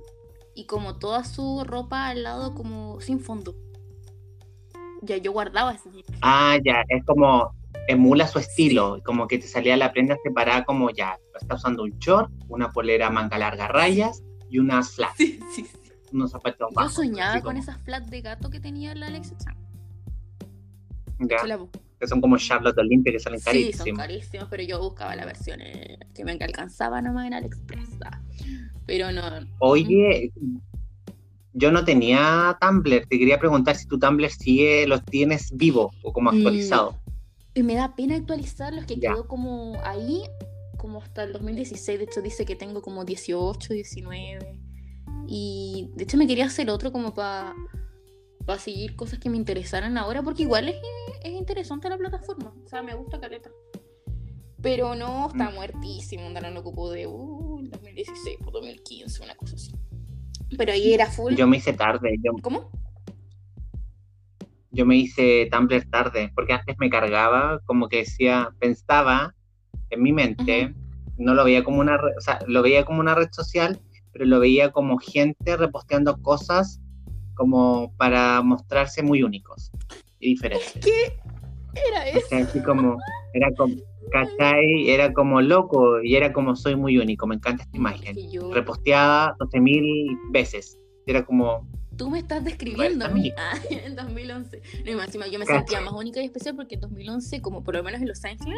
[0.55, 3.55] y como toda su ropa al lado como sin fondo.
[5.01, 6.19] Ya, yo guardaba imágenes.
[6.21, 7.51] Ah, ya, es como
[7.87, 11.97] emula su estilo, como que te salía la prenda separada como ya, está usando un
[11.99, 15.91] short, una polera manga larga rayas y unas flats, Sí, sí, sí.
[16.11, 16.93] unos zapatos Yo bajos.
[16.93, 19.35] soñaba así con como, esas flats de gato que tenía la Alexa
[21.19, 21.69] ya, Yo la.
[21.99, 23.97] Que son como Charlotte Olimpia que salen Sí, son carísimos.
[23.99, 27.89] carísimos, pero yo buscaba la versión eh, que me alcanzaba nomás en AliExpress.
[28.05, 28.21] ah.
[28.85, 29.21] Pero no.
[29.59, 30.31] Oye,
[31.53, 36.13] yo no tenía Tumblr, te quería preguntar si tu Tumblr sigue, los tienes vivo o
[36.13, 36.95] como actualizado.
[37.53, 39.11] Y me da pena actualizar los que Ya.
[39.11, 40.21] quedó como ahí,
[40.77, 41.99] como hasta el 2016.
[41.99, 44.57] De hecho, dice que tengo como 18, 19.
[45.27, 47.53] Y de hecho, me quería hacer otro como para
[48.57, 50.75] seguir cosas que me interesaran ahora, porque igual es,
[51.23, 52.53] es interesante la plataforma.
[52.63, 53.49] O sea, me gusta caleta.
[54.61, 55.55] Pero no, está Mm.
[55.55, 56.25] muertísimo.
[56.27, 59.73] Onda no lo ocupó de uh, 2016 o 2015, una cosa así.
[60.57, 61.35] Pero ahí era full.
[61.35, 62.69] Yo me hice tarde, yo, ¿Cómo?
[64.71, 69.35] yo me hice Tumblr tarde, porque antes me cargaba, como que decía, pensaba
[69.89, 70.73] en mi mente,
[71.17, 73.79] no lo veía como una red, o sea, lo veía como una red social,
[74.11, 76.79] pero lo veía como gente reposteando cosas
[77.35, 79.71] como para mostrarse muy únicos
[80.19, 80.73] diferentes.
[80.83, 81.13] ¿Qué
[81.89, 82.21] era eso?
[82.29, 82.41] ¿cachai?
[82.43, 82.97] Así como,
[83.33, 83.75] era como,
[84.11, 84.89] ¿cachai?
[84.89, 88.15] Era como loco y era como soy muy único, me encanta esta imagen.
[88.15, 90.77] Que yo- Reposteada 12.000 veces.
[91.05, 94.61] Era como, Tú me estás describiendo a mí ah, en 2011.
[94.85, 95.57] No, más yo me Cacha.
[95.59, 98.57] sentía más única y especial porque en 2011, como por lo menos en Los Ángeles,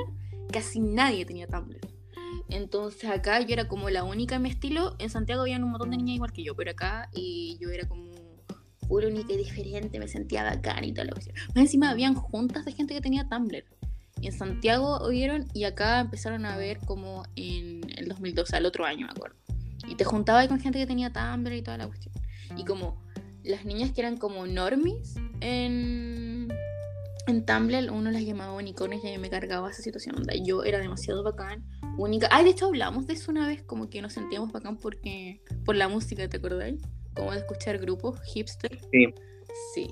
[0.52, 1.80] casi nadie tenía Tumblr.
[2.50, 4.96] Entonces acá yo era como la única en mi estilo.
[5.00, 7.88] En Santiago había un montón de niñas igual que yo, pero acá y yo era
[7.88, 8.11] como
[8.92, 11.34] full única y diferente, me sentía bacán y toda la cuestión.
[11.56, 13.64] Más encima habían juntas de gente que tenía Tumblr.
[14.20, 18.86] Y en Santiago oyeron y acá empezaron a ver como en el 2012, al otro
[18.86, 19.38] año me acuerdo.
[19.88, 22.14] Y te juntabas con gente que tenía Tumblr y toda la cuestión.
[22.58, 23.02] Y como
[23.44, 26.50] las niñas que eran como normies en,
[27.28, 30.18] en Tumblr, uno las llamaba unicornios y a mí me cargaba esa situación.
[30.18, 31.64] Onda, yo era demasiado bacán,
[31.98, 32.28] única.
[32.30, 35.78] Ay, de hecho hablamos de eso una vez, como que nos sentíamos bacán porque por
[35.78, 36.82] la música, ¿te acordáis?
[37.16, 38.80] Como de escuchar grupos hipster.
[38.92, 39.08] Sí.
[39.74, 39.92] Sí,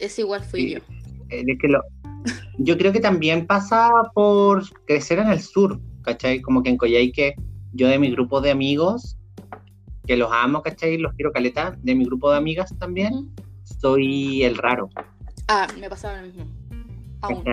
[0.00, 0.74] ese igual fui Sí.
[0.74, 0.78] yo.
[1.30, 1.82] eh, de que lo,
[2.58, 6.40] yo creo que también pasa por crecer en el sur, ¿cachai?
[6.40, 7.34] Como que en Coyhaique,
[7.72, 9.16] yo de mi grupo de amigos,
[10.06, 10.98] que los amo, ¿cachai?
[10.98, 13.30] Los quiero caleta, de mi grupo de amigas también,
[13.64, 14.88] soy el raro,
[15.48, 16.44] Ah, me pasaba lo mismo.
[17.20, 17.44] Aún.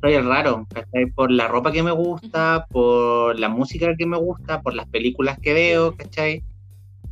[0.00, 1.06] Soy el raro, ¿cachai?
[1.06, 5.38] Por la ropa que me gusta, por la música que me gusta, por las películas
[5.40, 6.42] que veo, ¿cachai?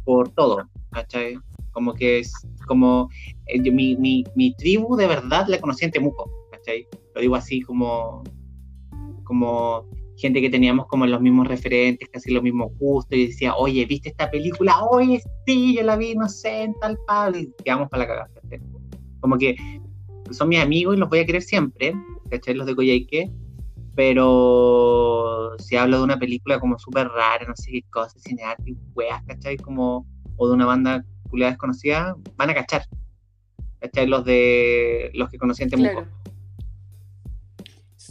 [0.04, 1.36] Por todo, ¿cachai?
[1.72, 2.32] Como que es
[2.66, 3.10] como
[3.46, 6.86] eh, mi, mi, mi tribu de verdad la conocí en Temuco, ¿cachai?
[7.14, 8.22] Lo digo así como,
[9.24, 13.84] como gente que teníamos como los mismos referentes, casi los mismos gustos, y decía, oye,
[13.84, 14.84] ¿viste esta película?
[14.84, 18.30] Oye, sí, yo la vi, no sé, en tal Pablo, y quedamos para la cagada.
[19.20, 19.56] Como que
[20.30, 21.94] son mis amigos y los voy a querer siempre,
[22.30, 22.54] ¿cachai?
[22.54, 23.30] Los de Coyhaique,
[23.96, 29.22] pero si hablo de una película como súper rara, no sé qué cosas, cinearte weas,
[29.24, 29.56] ¿cachai?
[29.56, 32.86] Como, o de una banda culiada desconocida, van a cachar,
[33.80, 34.06] ¿cachai?
[34.06, 36.06] Los de los que conocí en Temuco.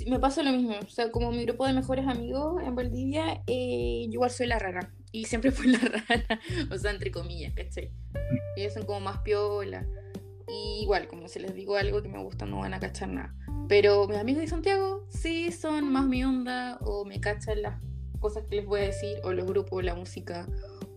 [0.08, 4.06] me pasa lo mismo, o sea, como mi grupo de mejores amigos en Valdivia, eh,
[4.08, 6.40] yo igual soy la rara, y siempre fui la rara,
[6.72, 7.90] o sea, entre comillas, ¿cachai?
[7.90, 8.60] Mm.
[8.60, 9.86] Ellos son como más piola,
[10.48, 13.34] y igual, como si les digo algo que me gusta, no van a cachar nada.
[13.68, 17.82] Pero mis amigos de Santiago sí son más mi onda o me cachan las
[18.20, 20.48] cosas que les voy a decir o los grupos, la música.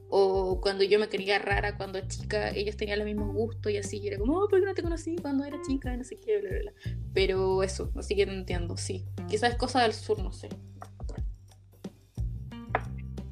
[0.09, 3.99] O cuando yo me quería rara cuando chica, ellos tenían los mismos gustos y así.
[3.99, 5.97] Y era como, oh, ¿por qué no te conocí cuando era chica?
[5.97, 6.73] No sé qué, bla, bla, bla.
[7.13, 9.05] Pero eso, así que no entiendo, sí.
[9.29, 10.49] Quizás es cosa del sur, no sé.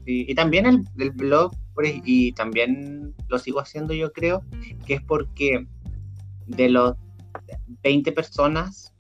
[0.07, 1.53] Y, también el, el blog,
[2.05, 4.45] y también lo sigo haciendo yo creo,
[4.87, 5.67] que es porque
[6.47, 6.95] de los
[7.83, 8.93] 20 personas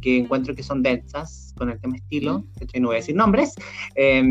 [0.00, 2.80] que encuentro que son densas con el tema estilo, ¿cachai?
[2.80, 3.54] no voy a decir nombres,
[3.94, 4.22] eh,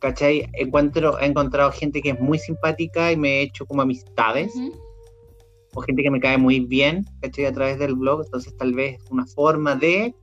[0.00, 0.48] ¿cachai?
[0.54, 4.52] Encuentro, he encontrado gente que es muy simpática y me he hecho como amistades,
[5.74, 7.46] o gente que me cae muy bien, ¿cachai?
[7.46, 10.14] A través del blog, entonces tal vez una forma de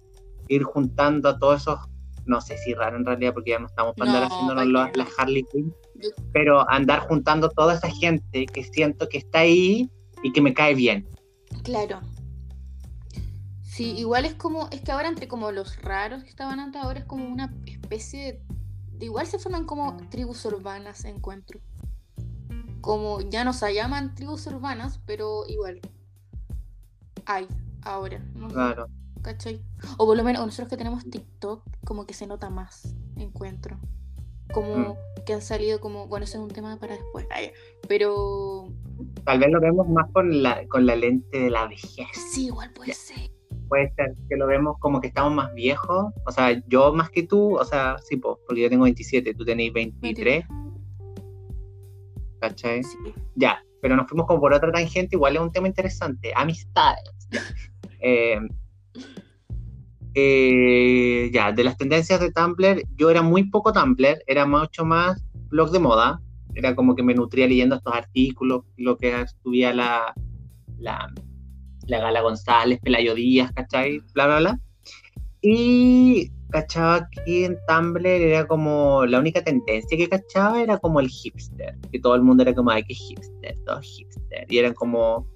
[0.48, 1.80] ir juntando a todos esos,
[2.26, 5.44] no sé si raro en realidad, porque ya no estamos para andar haciéndonos las Harley
[5.52, 5.74] Quinn,
[6.34, 9.90] pero andar juntando toda esa gente que siento que está ahí
[10.24, 11.08] y que me cae bien.
[11.64, 12.00] Claro,
[13.76, 17.00] Sí, igual es como, es que ahora entre como los raros que estaban antes, ahora
[17.00, 18.42] es como una especie
[18.94, 21.60] de, igual se forman como tribus urbanas, encuentro.
[22.80, 25.82] Como ya no se llaman tribus urbanas, pero igual
[27.26, 27.50] hay
[27.82, 28.24] ahora.
[28.48, 28.88] claro.
[29.22, 29.62] ¿Cachai?
[29.98, 33.78] O por lo menos nosotros que tenemos TikTok, como que se nota más, encuentro.
[34.54, 34.96] Como mm.
[35.26, 37.28] que han salido como, bueno, ese es un tema para después,
[37.90, 38.70] pero...
[39.26, 42.08] Tal vez lo vemos más con la, con la lente de la vejez.
[42.32, 43.35] Sí, igual puede ser
[43.68, 46.14] puede ser que lo vemos como que estamos más viejos.
[46.26, 49.74] O sea, yo más que tú, o sea, sí, porque yo tengo 27, tú tenés
[49.74, 50.46] 23.
[52.40, 52.84] ¿Cachai?
[52.84, 52.98] Sí.
[53.36, 56.32] Ya, pero nos fuimos como por otra tangente, igual es un tema interesante.
[56.36, 57.12] Amistades.
[58.08, 58.40] Eh,
[60.14, 65.26] eh, ya, de las tendencias de Tumblr, yo era muy poco Tumblr, era mucho más
[65.50, 66.22] blog de moda.
[66.54, 70.14] Era como que me nutría leyendo estos artículos, lo que estudiaba la,
[70.78, 71.14] la
[71.88, 74.00] la Gala González, Pelayo Díaz, ¿cachai?
[74.14, 74.60] Bla, bla, bla.
[75.42, 81.10] Y cachaba que en Tumblr era como la única tendencia que cachaba era como el
[81.10, 84.46] hipster, que todo el mundo era como, ay, qué hipster, todo hipster.
[84.50, 85.28] Y eran como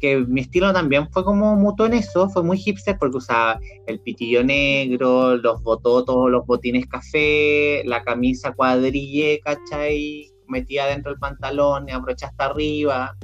[0.00, 4.00] que mi estilo también fue como mutuo en eso, fue muy hipster porque usaba el
[4.00, 10.30] pitillo negro, los bototos, los botines café, la camisa cuadrille, ¿cachai?
[10.48, 13.16] Metía dentro del pantalón y abrocha hasta arriba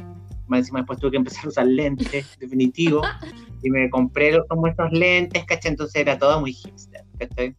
[0.48, 3.02] más encima después tuve que empezar a usar lentes, definitivo,
[3.62, 5.72] y me compré como estos lentes, ¿cachai?
[5.72, 7.56] Entonces era todo muy hipster, ¿cachai?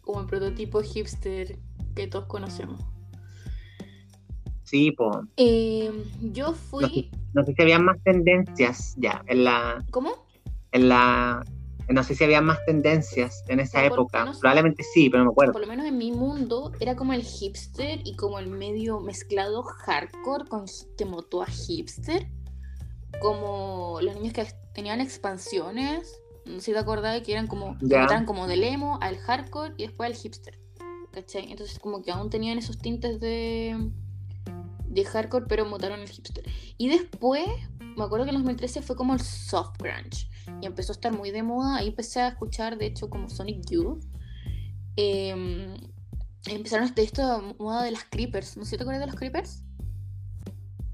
[0.00, 1.58] Como el prototipo hipster
[1.94, 2.80] que todos conocemos.
[4.64, 5.16] Sí, pues.
[6.32, 7.10] yo fui...
[7.32, 9.82] No sé, si había más tendencias ya en la...
[9.90, 10.26] ¿Cómo?
[10.72, 11.42] En la
[11.88, 14.32] no sé si había más tendencias en esa época.
[14.40, 15.52] Probablemente sí, pero no me acuerdo.
[15.52, 19.62] Por lo menos en mi mundo era como el hipster y como el medio mezclado
[19.62, 22.28] hardcore con que motó a hipster.
[23.20, 26.20] Como los niños que tenían expansiones.
[26.44, 29.86] No sé si te acordás que eran como, eran como del emo al hardcore y
[29.86, 30.58] después al hipster.
[31.12, 31.50] ¿Cachai?
[31.50, 33.90] Entonces como que aún tenían esos tintes de,
[34.86, 36.44] de hardcore, pero mutaron al hipster.
[36.76, 37.46] Y después,
[37.80, 40.28] me acuerdo que en 2013 fue como el soft grunge
[40.60, 41.76] y empezó a estar muy de moda.
[41.76, 44.04] Ahí empecé a escuchar, de hecho, como Sonic Youth.
[44.96, 45.76] Eh,
[46.46, 48.56] empezaron este, esta moda de las creepers.
[48.56, 49.62] ¿No sé si te acuerdas de los creepers?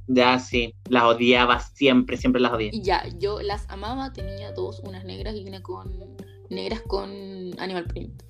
[0.07, 2.71] Ya, sí, las odiaba siempre, siempre las odié.
[2.73, 6.17] Y ya, yo las amaba, tenía dos, unas negras y una con
[6.51, 7.11] negras con
[7.59, 8.23] animal print.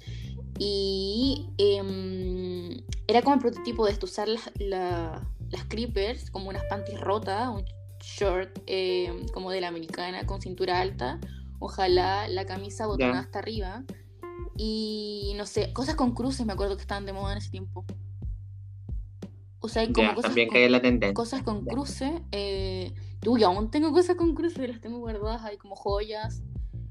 [0.59, 7.01] Y em, era como el prototipo de esto, usar las, las creepers como unas panties
[7.01, 7.49] rotas,
[8.17, 11.19] short eh, como de la americana con cintura alta,
[11.59, 13.85] ojalá la camisa botonada hasta arriba
[14.57, 17.85] y no sé, cosas con cruces me acuerdo que estaban de moda en ese tiempo.
[19.61, 22.13] O sea, hay como cosas, con, la cosas con cruces.
[22.33, 26.43] Eh, yo aún tengo cosas con cruces, las tengo guardadas hay como joyas.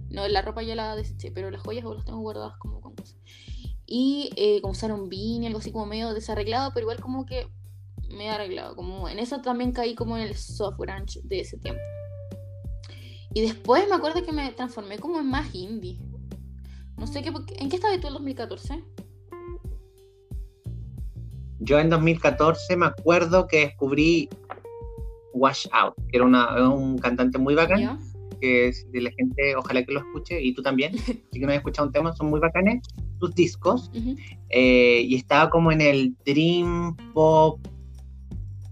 [0.09, 3.15] No, la ropa ya la deseché, pero las joyas las tengo guardadas como con cosas.
[3.85, 7.47] Y eh, como usar un beanie, algo así como medio desarreglado, pero igual como que
[8.09, 8.75] me he arreglado.
[8.75, 11.81] Como en eso también caí como en el soft grunge de ese tiempo.
[13.33, 15.99] Y después me acuerdo que me transformé como en más indie.
[16.97, 18.83] No sé qué, ¿en qué estaba tú en 2014?
[21.59, 24.29] Yo en 2014 me acuerdo que descubrí
[25.33, 27.99] Wash Out, que era una, un cantante muy bacán, ¿Ya?
[28.39, 31.49] que es de la gente, ojalá que lo escuche, y tú también, si que no
[31.51, 32.83] has escuchado un tema, son muy bacanes,
[33.19, 33.89] sus discos,
[34.49, 37.65] eh, y estaba como en el Dream Pop,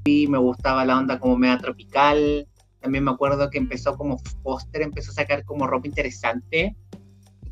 [0.05, 2.47] y me gustaba la onda como media tropical,
[2.79, 6.75] también me acuerdo que empezó como Foster, empezó a sacar como ropa interesante,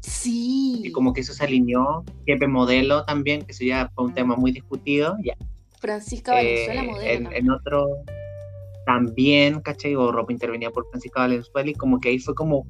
[0.01, 0.81] Sí.
[0.85, 4.35] y como que eso se alineó, Jepe Modelo también, que eso ya fue un tema
[4.35, 5.35] muy discutido, ya.
[5.79, 7.31] Francisca Valenzuela Eh, modelo.
[7.31, 7.87] en, otro
[8.85, 9.95] también, ¿cachai?
[9.95, 12.65] O ropa intervenía por Francisca Valenzuela y como que ahí fue como,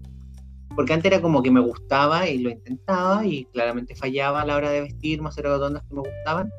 [0.76, 4.56] porque antes era como que me gustaba y lo intentaba y claramente fallaba a la
[4.58, 6.52] hora de vestir, más ondas que me gustaban,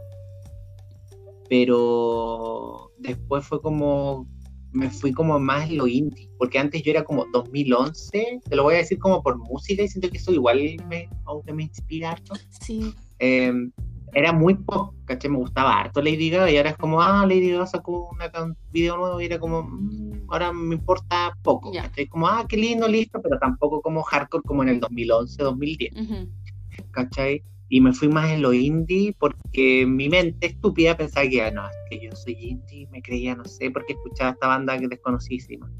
[1.50, 4.26] pero después fue como,
[4.72, 8.62] me fui como más en lo indie, porque antes yo era como 2011, te lo
[8.62, 10.58] voy a decir como por música y siento que eso igual
[10.88, 12.94] me, aunque me inspira harto Sí.
[13.18, 13.52] eh,
[14.12, 15.30] era muy pop, ¿cachai?
[15.30, 18.56] Me gustaba harto Lady Gaga y ahora es como, ah, Lady Gaga sacó una can-
[18.72, 21.70] video nuevo y era como, mm, ahora me importa poco.
[21.72, 22.06] ¿cachai?
[22.08, 26.28] Como, ah, qué lindo, listo, pero tampoco como hardcore como en el 2011, 2010, Ujú.
[26.90, 27.42] ¿cachai?
[27.72, 31.66] Y me fui más en lo indie porque mi mente estúpida pensaba que, ah, no,
[31.68, 34.90] es que yo soy indie, me creía, no sé, porque escuchaba esta banda que es
[34.90, 35.70] desconocísima,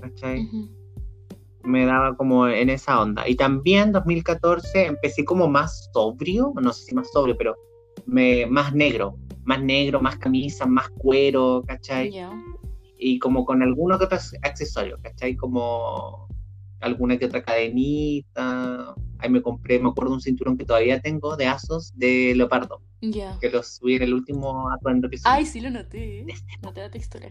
[0.00, 0.46] ¿cachai?
[0.46, 0.70] Ujú.
[1.64, 3.28] me daba como en esa onda.
[3.28, 7.56] Y también 2014 empecé como más sobrio, no sé si más sobrio, pero
[8.06, 12.12] me, más negro, más negro, más camisa, más cuero, ¿cachai?
[12.12, 12.30] Ya.
[12.96, 15.34] Y como con algunos otros accesorios, ¿cachai?
[15.34, 16.28] Como
[16.82, 18.94] alguna que otra cadenita.
[19.18, 23.38] Ahí me compré, me acuerdo un cinturón que todavía tengo de Asos de leopardo, Ya.
[23.40, 25.30] que lo subí en el último atuendo que subí.
[25.32, 26.20] Ay, sí lo noté.
[26.20, 26.26] ¿eh?
[26.62, 27.30] Noté la textura.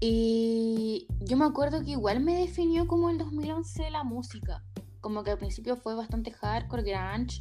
[0.00, 4.62] Y yo me acuerdo que igual me definió como el 2011 la música.
[5.00, 7.40] Como que al principio fue bastante hardcore, grunge,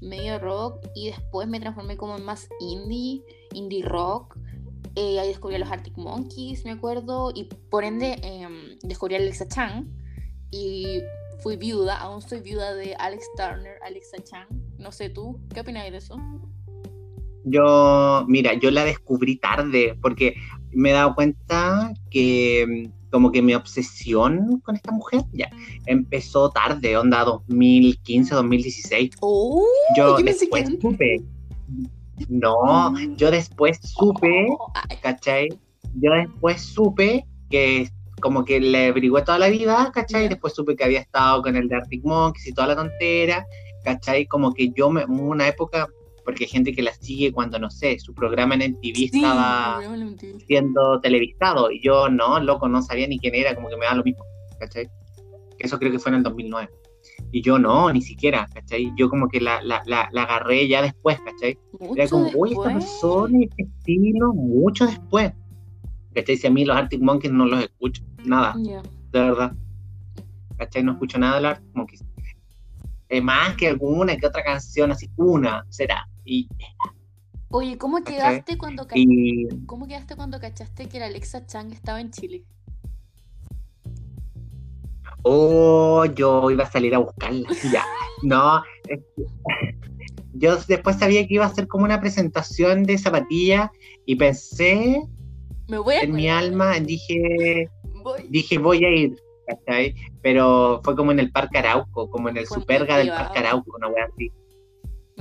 [0.00, 0.86] medio rock.
[0.94, 3.22] Y después me transformé como en más indie,
[3.54, 4.36] indie rock.
[4.94, 7.32] Eh, ahí descubrí a los Arctic Monkeys, me acuerdo.
[7.34, 9.86] Y por ende em, descubrí a Alexa Chang.
[10.50, 11.02] Y
[11.42, 14.48] fui viuda, aún soy viuda de Alex Turner, Alexa Chang.
[14.78, 16.16] No sé tú, ¿qué opinas de eso?
[17.44, 20.34] Yo, mira, yo la descubrí tarde porque
[20.72, 25.48] me he dado cuenta que mm, como que mi obsesión con esta mujer ya
[25.86, 29.10] empezó tarde, onda 2015, 2016.
[29.20, 29.64] ¡Oh!
[29.96, 31.22] Yo después supe.
[32.28, 35.48] No, yo después supe, Oh, ¿cachai?
[36.00, 37.88] Yo después supe que
[38.20, 40.28] como que le averigué toda la vida, ¿cachai?
[40.28, 43.46] Después supe que había estado con el de Arctic Monkeys y toda la tontera,
[43.84, 44.26] ¿cachai?
[44.26, 45.86] Como que yo me, una época,
[46.24, 49.80] porque hay gente que la sigue cuando, no sé, su programa en MTV sí, estaba
[50.46, 53.94] siendo televisado y yo no, loco, no sabía ni quién era, como que me da
[53.94, 54.24] lo mismo,
[54.58, 54.88] ¿cachai?
[55.58, 56.70] Eso creo que fue en el 2009.
[57.32, 58.92] Y yo no, ni siquiera, ¿cachai?
[58.96, 61.58] Yo como que la, la, la, la agarré ya después, ¿cachai?
[61.94, 65.32] Era Mucho como, uy, esta persona y este estilo, mucho después.
[66.16, 66.36] ¿Cachai?
[66.38, 68.80] Si a mí los Arctic Monkeys no los escucho, nada, de
[69.12, 69.52] verdad.
[70.56, 70.82] ¿Cachai?
[70.82, 72.04] No escucho nada de los Arctic Monkeys.
[73.10, 76.08] Eh, más que alguna que otra canción, así, una será.
[76.24, 76.48] Y,
[77.50, 78.14] Oye, ¿cómo ¿Cachai?
[78.16, 82.44] quedaste cuando y cómo quedaste cuando cachaste que la Alexa Chang estaba en Chile?
[85.22, 87.48] oh, yo iba a salir a buscarla.
[87.72, 87.84] Ya,
[88.22, 88.62] no.
[88.88, 89.76] es que-
[90.38, 93.70] Yo después sabía que iba a ser como una presentación de zapatillas
[94.04, 95.02] y pensé
[95.68, 97.68] Me voy a en mi alma, dije,
[98.02, 98.26] Voy.
[98.28, 99.94] dije voy a ir, ¿cachai?
[100.22, 103.08] Pero fue como en el Parque Arauco, como en el Superga del.
[103.08, 104.30] Parque Arauco, una wea así,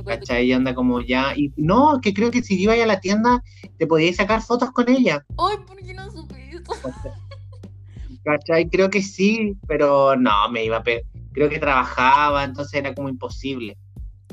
[0.05, 0.45] ¿cachai?
[0.47, 3.41] Y anda como ya, y no, que creo que si ibas a la tienda
[3.77, 6.73] te podías sacar fotos con ella, Ay, ¿por qué no supe eso?
[8.23, 8.69] ¿cachai?
[8.69, 13.09] Creo que sí, pero no, me iba a pe- creo que trabajaba, entonces era como
[13.09, 13.77] imposible,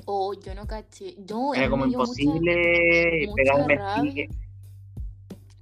[0.05, 1.15] Oh, yo no caché.
[1.25, 4.29] Yo, era como dio mucha- imposible mucha pegarme.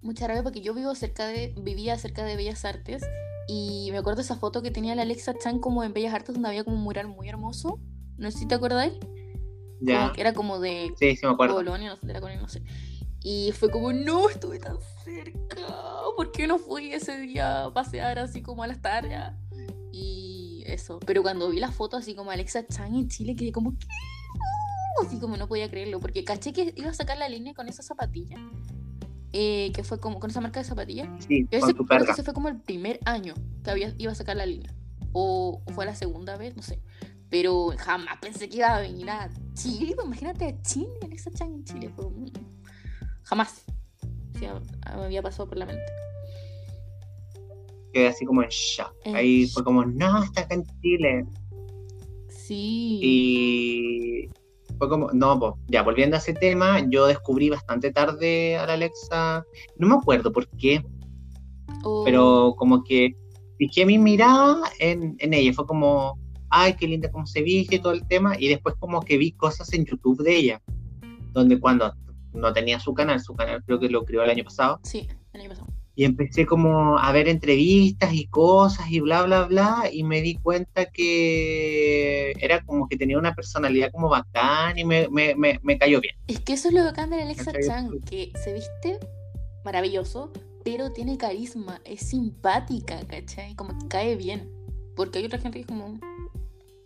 [0.03, 3.03] Mucha rabia porque yo vivo cerca de, vivía cerca de Bellas Artes
[3.49, 6.49] y me acuerdo esa foto que tenía la Alexa Chan como en Bellas Artes donde
[6.49, 7.81] había como un mural muy hermoso.
[8.17, 8.93] No sé si te acordáis.
[9.81, 11.57] ya, que era como de sí, sí me acuerdo.
[11.57, 12.63] Colonia, no sé, de la colonia, no sé.
[13.23, 15.57] Y fue como, no, estuve tan cerca.
[16.17, 19.19] ¿Por qué no fui ese día a pasear así como a las tardes?
[19.93, 21.01] Y eso.
[21.01, 23.87] Pero cuando vi la foto así como Alexa Chang en Chile, quedé como, ¿qué?
[25.05, 26.01] Así como no podía creerlo.
[26.01, 28.37] Porque caché que iba a sacar la línea con esa zapatilla.
[29.33, 31.09] Eh, que fue como con esa marca de zapatillas.
[31.27, 34.15] Sí, Yo con tu que ese fue como el primer año que había, iba a
[34.15, 34.75] sacar la línea.
[35.13, 36.81] O, o fue la segunda vez, no sé.
[37.29, 39.93] Pero jamás pensé que iba a venir a Chile.
[39.95, 41.91] pues, Imagínate a Chile, Alexa Chang en Chile.
[41.95, 42.33] Fue un-
[43.23, 43.65] Jamás.
[44.87, 45.83] A- me había pasado por la mente.
[47.93, 48.95] Quedé así como en shock.
[49.05, 49.55] En Ahí shock.
[49.55, 51.27] fue como, no, está acá en Chile.
[52.29, 53.01] Sí.
[53.03, 54.31] Y
[54.81, 58.73] Fue como, no, pues, ya volviendo a ese tema, yo descubrí bastante tarde a la
[58.73, 59.45] Alexa,
[59.77, 60.83] no me acuerdo por qué,
[61.85, 63.15] O- pero como que
[63.59, 66.19] fijé mi mirada en, en ella, fue como,
[66.49, 69.33] ay, qué linda cómo se viste y todo el tema, y después como que vi
[69.33, 70.63] cosas en YouTube de ella,
[71.33, 71.93] donde cuando
[72.33, 75.41] no tenía su canal, su canal creo que lo creó el año pasado, Sí, el
[75.43, 75.69] año pasado.
[76.01, 80.35] Y empecé como a ver entrevistas y cosas y bla, bla, bla, y me di
[80.35, 85.77] cuenta que era como que tenía una personalidad como bacán y me, me, me, me
[85.77, 86.17] cayó bien.
[86.27, 87.53] Es que eso es lo bacán de Alexa.
[87.67, 88.99] Chang, que se viste
[89.63, 90.33] maravilloso,
[90.65, 93.55] pero tiene carisma, es simpática, ¿cachai?
[93.55, 94.51] Como que cae bien.
[94.97, 96.01] Porque hay otra gente que es como,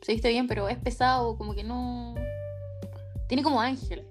[0.02, 2.16] se viste bien, pero es pesado, como que no...
[3.28, 4.04] Tiene como ángel,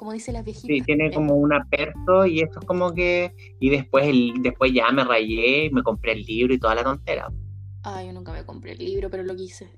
[0.00, 0.66] como, dicen las viejitas.
[0.66, 3.34] Sí, tiene como un aperto y eso es como que...
[3.60, 6.82] Y después, el, después ya me rayé y me compré el libro y toda la
[6.82, 7.30] tontera.
[7.82, 9.68] Ay, yo nunca me compré el libro, pero lo quise.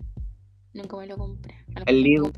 [0.74, 1.56] Nunca me lo compré.
[1.86, 2.30] El libro-.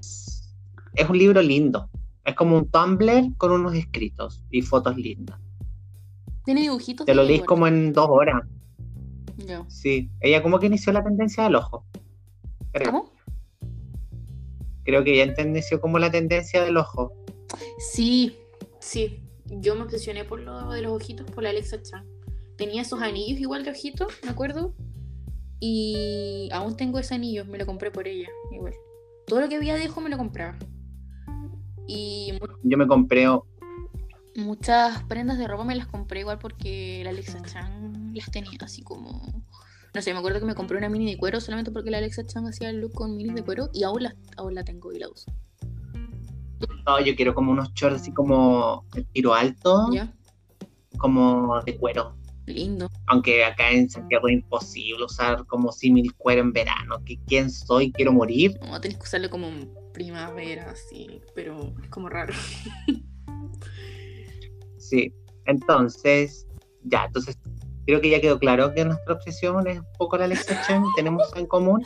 [0.00, 1.88] Es un libro lindo.
[2.24, 5.38] Es como un Tumblr con unos escritos y fotos lindas.
[6.44, 7.06] Tiene dibujitos.
[7.06, 8.42] Te lo lees como en dos horas.
[9.36, 9.64] Ya.
[9.68, 10.10] Sí.
[10.18, 11.84] Ella como que inició la tendencia del ojo.
[12.72, 12.90] Creo.
[12.90, 13.15] ¿Cómo?
[14.86, 17.12] Creo que ella inició como la tendencia del ojo.
[17.78, 18.38] Sí,
[18.78, 19.22] sí.
[19.46, 22.06] Yo me obsesioné por lo de los ojitos por la Alexa Chang.
[22.56, 24.74] Tenía esos anillos igual de ojitos, me acuerdo.
[25.60, 28.74] Y aún tengo ese anillo, me lo compré por ella, igual.
[29.26, 30.56] Todo lo que había de ojo me lo compraba.
[31.86, 32.32] Y
[32.62, 33.26] Yo me compré
[34.36, 38.82] muchas prendas de ropa me las compré igual porque la Alexa Chang las tenía así
[38.82, 39.42] como...
[39.96, 42.26] No sé, me acuerdo que me compré una mini de cuero solamente porque la Alexa
[42.26, 44.98] Chang hacía el look con minis de cuero y aún la, aún la tengo y
[44.98, 45.32] la uso.
[46.84, 50.12] No, yo quiero como unos shorts así como de tiro alto, ¿Ya?
[50.98, 52.14] como de cuero.
[52.44, 52.90] Lindo.
[53.06, 57.02] Aunque acá en Santiago es imposible usar como símil cuero en verano.
[57.02, 57.90] que ¿Quién soy?
[57.90, 58.60] Quiero morir.
[58.60, 62.34] No, tenés que usarlo como en primavera, así, pero es como raro.
[64.78, 65.10] Sí.
[65.46, 66.46] Entonces,
[66.84, 67.36] ya, entonces
[67.86, 71.24] creo que ya quedó claro que nuestra obsesión es un poco la Alexa Chang, tenemos
[71.36, 71.84] en común.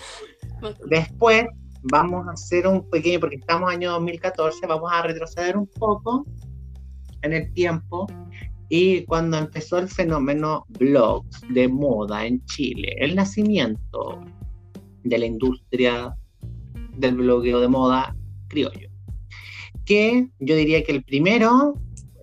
[0.87, 1.47] Después
[1.83, 6.27] vamos a hacer un pequeño, porque estamos año 2014, vamos a retroceder un poco
[7.23, 8.07] en el tiempo.
[8.69, 14.21] Y cuando empezó el fenómeno blogs de moda en Chile, el nacimiento
[15.03, 16.15] de la industria
[16.97, 18.15] del blogueo de moda
[18.49, 18.89] criollo.
[19.85, 21.75] Que yo diría que el primero,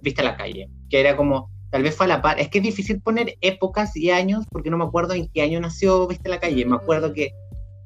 [0.01, 2.59] viste a la calle, que era como, tal vez fue a la par, es que
[2.59, 6.29] es difícil poner épocas y años porque no me acuerdo en qué año nació Viste
[6.29, 7.31] la calle, me acuerdo que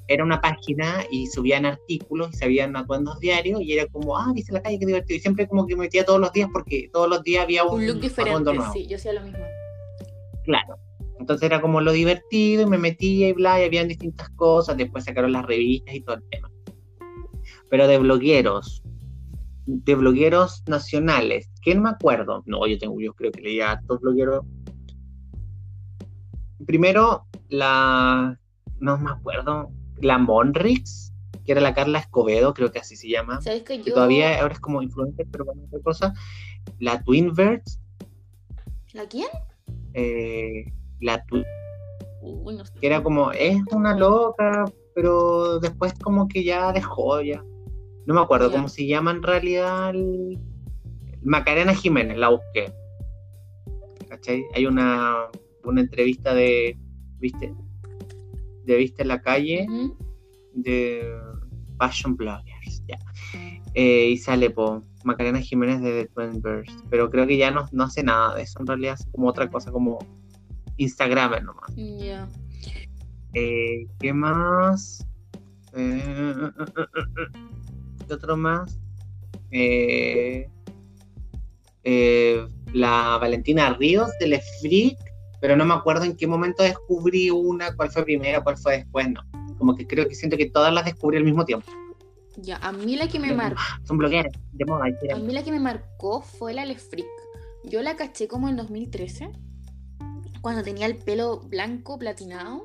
[0.08, 4.30] era una página y subían artículos y se habían atuendos diarios y era como, ah,
[4.34, 5.16] viste la calle, qué divertido.
[5.16, 7.80] Y siempre como que me metía todos los días porque todos los días había un,
[7.80, 8.72] Un look diferente, nuevo.
[8.72, 9.38] sí, yo hacía lo mismo.
[10.44, 10.76] Claro.
[11.18, 14.76] Entonces era como lo divertido y me metía y bla, y habían distintas cosas.
[14.76, 16.50] Después sacaron las revistas y todo el tema.
[17.70, 18.82] Pero de blogueros,
[19.66, 22.42] de blogueros nacionales, ¿quién me acuerdo?
[22.46, 24.44] No, yo tengo, yo creo que leía a todos blogueros.
[26.66, 28.38] Primero, la,
[28.78, 31.12] no me acuerdo, la Monrix,
[31.44, 33.40] que era la Carla Escobedo, creo que así se llama.
[33.40, 33.94] ¿Sabes que Que yo...
[33.94, 36.14] todavía ahora es como influencer, pero con otra cosa.
[36.78, 37.78] La Twinverse,
[38.92, 39.28] ¿La quién?
[39.94, 40.66] eh,
[41.00, 41.44] la Twin
[42.22, 42.72] Uy, no sé.
[42.80, 47.42] que era como, es una loca, pero después como que ya dejó ya.
[48.06, 48.56] No me acuerdo Ya.
[48.56, 49.90] cómo se llama en realidad.
[49.90, 50.38] el-
[51.24, 52.72] Macarena Jiménez, la busqué.
[54.08, 54.44] ¿Cachai?
[54.54, 55.28] Hay una,
[55.64, 56.76] una entrevista de,
[57.18, 57.54] ¿viste?
[58.64, 59.66] De Viste en la calle,
[60.54, 61.18] de
[61.78, 62.98] Fashion Bloggers, ya.
[63.74, 67.84] Eh, y sale por Macarena Jiménez de The Twinverse, pero creo que ya no, no
[67.84, 69.98] hace nada de eso, en realidad hace como otra cosa, como
[70.76, 71.74] Instagram nomás.
[71.76, 72.28] Ya.
[73.34, 75.06] Eh, ¿Qué más?
[75.74, 76.50] Eh,
[78.06, 78.78] ¿Qué otro más?
[79.50, 80.48] Eh,
[81.84, 84.98] eh, la Valentina Ríos de Le Freak,
[85.40, 89.08] pero no me acuerdo en qué momento descubrí una, cuál fue primera, cuál fue después,
[89.10, 89.22] no.
[89.58, 91.70] Como que creo que siento que todas las descubrí al mismo tiempo.
[92.36, 94.86] Ya, a mí la que me marcó, Son blogueras de moda.
[94.86, 97.06] a mí la que me marcó fue la Le Freak.
[97.64, 99.30] Yo la caché como en 2013,
[100.40, 102.64] cuando tenía el pelo blanco platinado,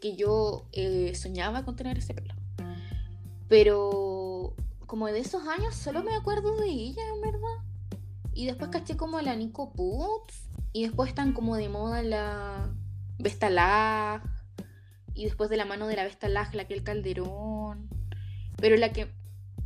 [0.00, 2.34] que yo eh, soñaba con tener ese pelo.
[3.48, 4.54] Pero
[4.86, 7.69] como de esos años solo me acuerdo de ella, en verdad.
[8.40, 10.48] Y después caché como la Nico Putz.
[10.72, 12.74] Y después están como de moda la
[13.18, 14.22] Vesta Lag.
[15.12, 17.90] Y después de la mano de la Vesta Lag, la que el Calderón.
[18.56, 19.12] Pero la que.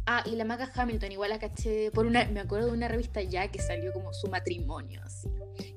[0.06, 2.24] Ah, y la Maca Hamilton, igual la caché por una.
[2.24, 5.28] Me acuerdo de una revista ya que salió como su matrimonio, así.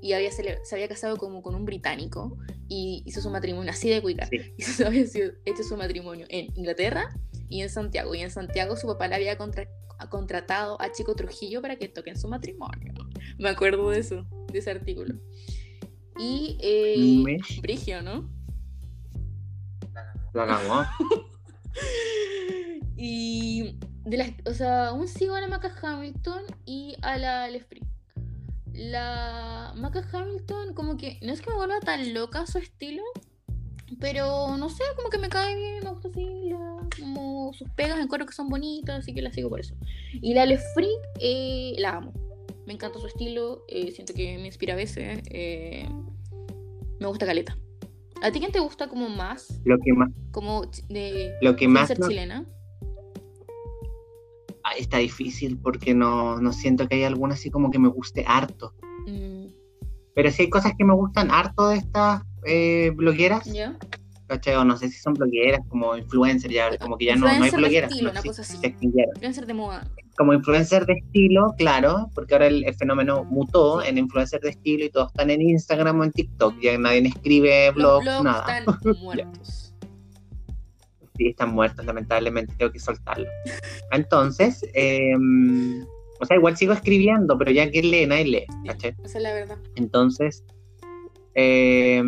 [0.01, 2.35] Y había se había casado como con un británico.
[2.67, 4.25] Y hizo su matrimonio así de cuica.
[4.25, 4.39] Sí.
[4.57, 7.15] Y se había hecho su matrimonio en Inglaterra
[7.47, 8.15] y en Santiago.
[8.15, 12.27] Y en Santiago su papá le había contratado a Chico Trujillo para que toquen su
[12.27, 12.93] matrimonio.
[13.37, 15.15] Me acuerdo de eso, de ese artículo.
[16.17, 18.29] Y eh, Brigio, ¿no?
[20.33, 20.85] La cagó.
[22.97, 27.81] y de las, o sea, aún sigo a la Maca Hamilton y a la Lefri.
[28.73, 33.03] La Maca Hamilton, como que no es que me vuelva tan loca su estilo,
[33.99, 36.51] pero no sé, como que me cae bien, me gusta así,
[36.99, 39.75] como sus pegas, encuentro que son bonitas, así que la sigo por eso.
[40.13, 42.13] Y la Lefri, eh, la amo.
[42.65, 45.21] Me encanta su estilo, eh, siento que me inspira a veces.
[45.31, 45.87] Eh,
[46.99, 47.57] me gusta Caleta.
[48.21, 49.61] ¿A ti quién te gusta como más?
[49.63, 50.11] Lo que más.
[50.31, 52.45] Como de lo que más ser chilena.
[54.63, 58.25] Ah, está difícil porque no, no, siento que haya alguna así como que me guste
[58.27, 58.73] harto.
[59.05, 59.45] Mm.
[60.13, 63.45] Pero sí hay cosas que me gustan harto de estas eh, blogueras.
[63.45, 63.77] ¿Ya?
[64.27, 64.55] ¿cachai?
[64.55, 67.51] O no sé si son blogueras, como influencer, ya, como que ya no, no hay
[67.51, 67.91] blogueras.
[67.91, 68.57] Estilo, una cosa así.
[68.81, 69.87] Influencer de moda.
[70.17, 74.89] Como influencer de estilo, claro, porque ahora el, fenómeno mutó en influencer de estilo y
[74.89, 78.59] todos están en Instagram o en TikTok, ya nadie escribe blogs, nada.
[78.59, 79.75] Están muertos.
[81.17, 83.27] sí, están muertos, lamentablemente, tengo que soltarlo.
[83.91, 85.13] Entonces, eh,
[86.19, 88.95] o sea, igual sigo escribiendo, pero ya que lee, nadie lee, ¿cachai?
[89.03, 89.57] Esa es la verdad.
[89.75, 90.43] Entonces,
[91.39, 92.03] eh,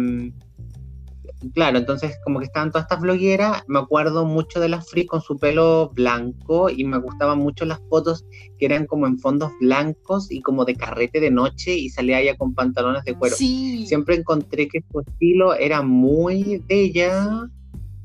[1.53, 5.21] claro, entonces como que estaban todas estas blogueras, me acuerdo mucho de la Free con
[5.21, 8.25] su pelo blanco y me gustaban mucho las fotos
[8.57, 12.35] que eran como en fondos blancos y como de carrete de noche y salía ella
[12.37, 13.35] con pantalones de cuero.
[13.35, 17.47] Siempre encontré que su estilo era muy bella,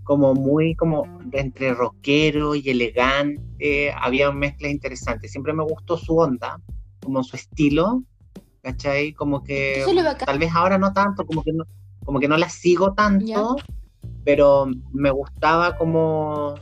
[0.03, 5.33] como muy como entre rockero y elegante, había mezclas interesantes.
[5.33, 6.61] Siempre me gustó su onda,
[7.03, 8.03] como su estilo,
[8.65, 9.13] ¿cachai?
[9.13, 9.85] Como que
[10.25, 11.65] tal vez ahora no tanto, como que no
[12.05, 13.57] como que no la sigo tanto,
[14.25, 16.55] pero me gustaba como,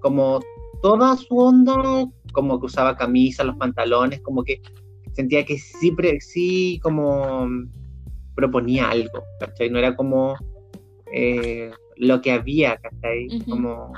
[0.00, 0.40] como
[0.82, 4.60] toda su onda, como que usaba camisa, los pantalones, como que
[5.12, 7.48] sentía que sí, sí como
[8.34, 9.70] proponía algo, ¿cachai?
[9.70, 10.34] No era como
[11.12, 13.28] eh, lo que había, ¿cachai?
[13.48, 13.92] Como,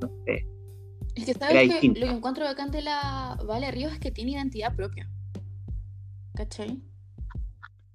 [0.00, 0.46] no sé.
[1.14, 4.32] Es que sabes que lo que encuentro bacán de la Vale Ríos es que tiene
[4.32, 5.08] identidad propia.
[6.34, 6.82] ¿Cachai?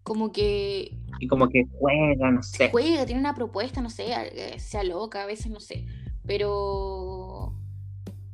[0.04, 2.70] Como que y como que juega, no sé.
[2.72, 5.86] Juega, tiene una propuesta, no sé, eh, sea loca, a veces no sé,
[6.26, 7.54] pero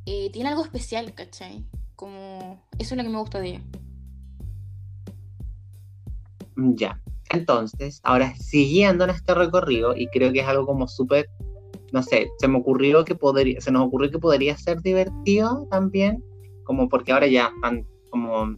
[0.06, 1.64] eh, tiene algo especial, ¿cachai?
[1.96, 3.62] Como eso es lo que me gusta de ella.
[6.56, 7.00] Ya,
[7.30, 11.30] entonces, ahora siguiendo en este recorrido, y creo que es algo como súper,
[11.92, 16.22] no sé, se me ocurrió que podría, se nos ocurrió que podría ser divertido también,
[16.64, 18.56] como porque ahora ya están como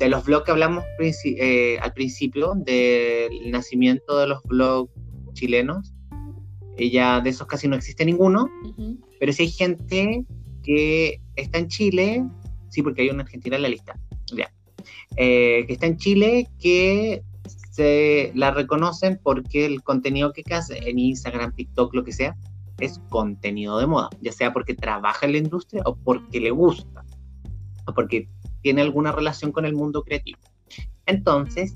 [0.00, 4.90] de los blogs que hablamos eh, al principio, del nacimiento de los blogs
[5.34, 5.94] chilenos,
[6.78, 8.48] ya de esos casi no existe ninguno,
[9.20, 10.24] pero sí hay gente
[10.62, 12.24] que está en Chile,
[12.70, 14.00] sí, porque hay una argentina en la lista,
[14.34, 14.50] ya,
[15.16, 17.22] eh, que está en Chile que
[17.70, 22.34] se la reconocen porque el contenido que hace en Instagram, TikTok, lo que sea,
[22.78, 27.04] es contenido de moda, ya sea porque trabaja en la industria o porque le gusta,
[27.86, 28.30] o porque
[28.62, 30.38] tiene alguna relación con el mundo creativo.
[31.06, 31.74] Entonces,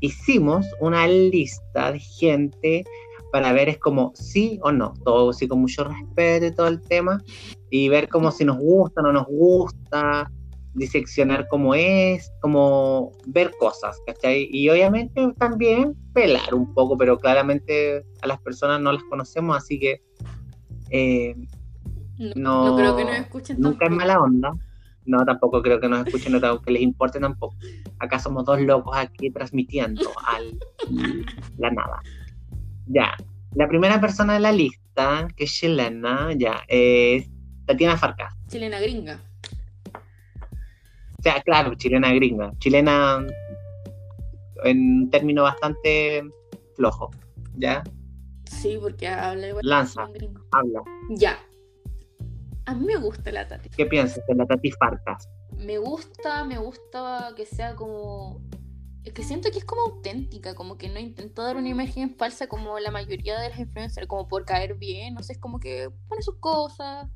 [0.00, 2.84] hicimos una lista de gente
[3.32, 6.80] para ver es como sí o no, todo así con mucho respeto y todo el
[6.80, 7.20] tema,
[7.68, 10.30] y ver como si nos gusta o no nos gusta,
[10.74, 14.48] diseccionar cómo es, como ver cosas, ¿cachai?
[14.52, 19.80] Y obviamente también pelar un poco, pero claramente a las personas no las conocemos, así
[19.80, 20.02] que
[20.90, 21.34] eh,
[22.36, 24.52] no, creo que nos escuchen nunca es mala onda.
[25.06, 27.56] No, tampoco creo que nos escuchen, no que les importe tampoco.
[27.98, 30.58] Acá somos dos locos aquí transmitiendo al
[31.58, 32.00] la nada.
[32.86, 33.14] Ya,
[33.54, 37.28] la primera persona de la lista, que es chilena, ya, es
[37.66, 38.34] Tatiana Farcas.
[38.48, 39.20] Chilena gringa.
[41.18, 42.52] O sea, claro, chilena gringa.
[42.58, 43.26] Chilena
[44.64, 46.22] en un término bastante
[46.76, 47.10] flojo,
[47.56, 47.82] ¿ya?
[48.44, 49.66] Sí, porque habla igual.
[49.66, 50.02] Lanza,
[50.50, 50.82] habla.
[51.10, 51.38] Ya,
[52.66, 53.68] a mí me gusta la Tati.
[53.68, 55.28] ¿Qué piensas de la Tati Farcas?
[55.58, 58.40] Me gusta, me gusta que sea como.
[59.04, 62.46] Es que siento que es como auténtica, como que no intenta dar una imagen falsa
[62.46, 65.90] como la mayoría de las influencers, como por caer bien, no sé, es como que
[66.08, 67.10] pone sus cosas,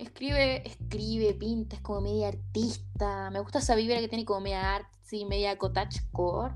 [0.00, 3.30] escribe, escribe, pinta, es como media artista.
[3.30, 6.54] Me gusta esa vibra que tiene como media artsy, media cottagecore.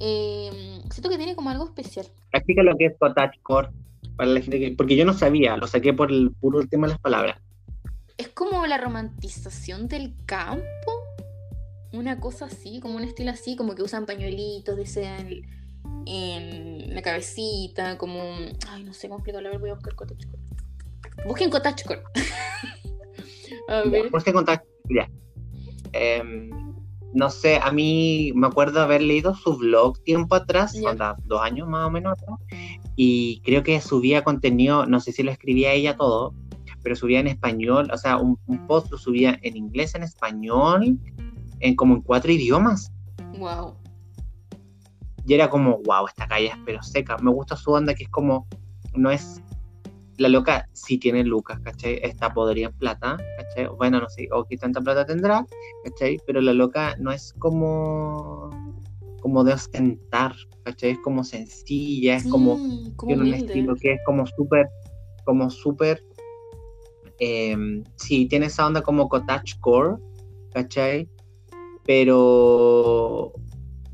[0.00, 2.06] Eh, siento que tiene como algo especial.
[2.32, 3.70] Explica lo que es cottagecore
[4.20, 6.92] para la gente que, porque yo no sabía, lo saqué por el puro tema de
[6.92, 7.38] las palabras.
[8.18, 10.92] Es como la romantización del campo,
[11.94, 15.30] una cosa así, como un estilo así, como que usan pañuelitos, desean
[16.04, 18.20] en la cabecita, como,
[18.68, 19.94] ay, no sé cómo explicarlo, a ver, voy a buscar
[21.24, 22.02] Busquen Cottagecore.
[23.68, 24.10] A Ya, ver.
[24.10, 24.68] Busquen contacto.
[24.90, 25.08] Ya.
[25.94, 26.50] Em,
[27.12, 31.68] no sé, a mí me acuerdo haber leído su blog tiempo atrás, onda, dos años
[31.68, 32.38] más o menos atrás,
[32.96, 36.34] y creo que subía contenido, no sé si lo escribía ella todo,
[36.82, 40.98] pero subía en español, o sea, un, un post lo subía en inglés, en español,
[41.60, 42.92] en como en cuatro idiomas.
[43.38, 43.74] Wow.
[45.26, 47.16] Y era como, wow, esta calle es pero seca.
[47.18, 48.46] Me gusta su onda que es como,
[48.94, 49.42] no es.
[50.20, 51.98] La loca sí tiene lucas, ¿cachai?
[52.02, 53.68] Está podrida en plata, ¿cachai?
[53.78, 55.46] Bueno, no sé, o qué tanta plata tendrá,
[55.82, 56.18] ¿cachai?
[56.26, 58.50] Pero la loca no es como.
[59.22, 60.90] como de ostentar, ¿cachai?
[60.90, 62.58] Es como sencilla, es como.
[62.58, 64.68] Mm, como tiene un estilo que es como súper.
[65.24, 66.04] como súper.
[67.18, 69.96] em, sí, tiene esa onda como cottagecore,
[70.52, 71.08] ¿cachai?
[71.86, 73.32] Pero.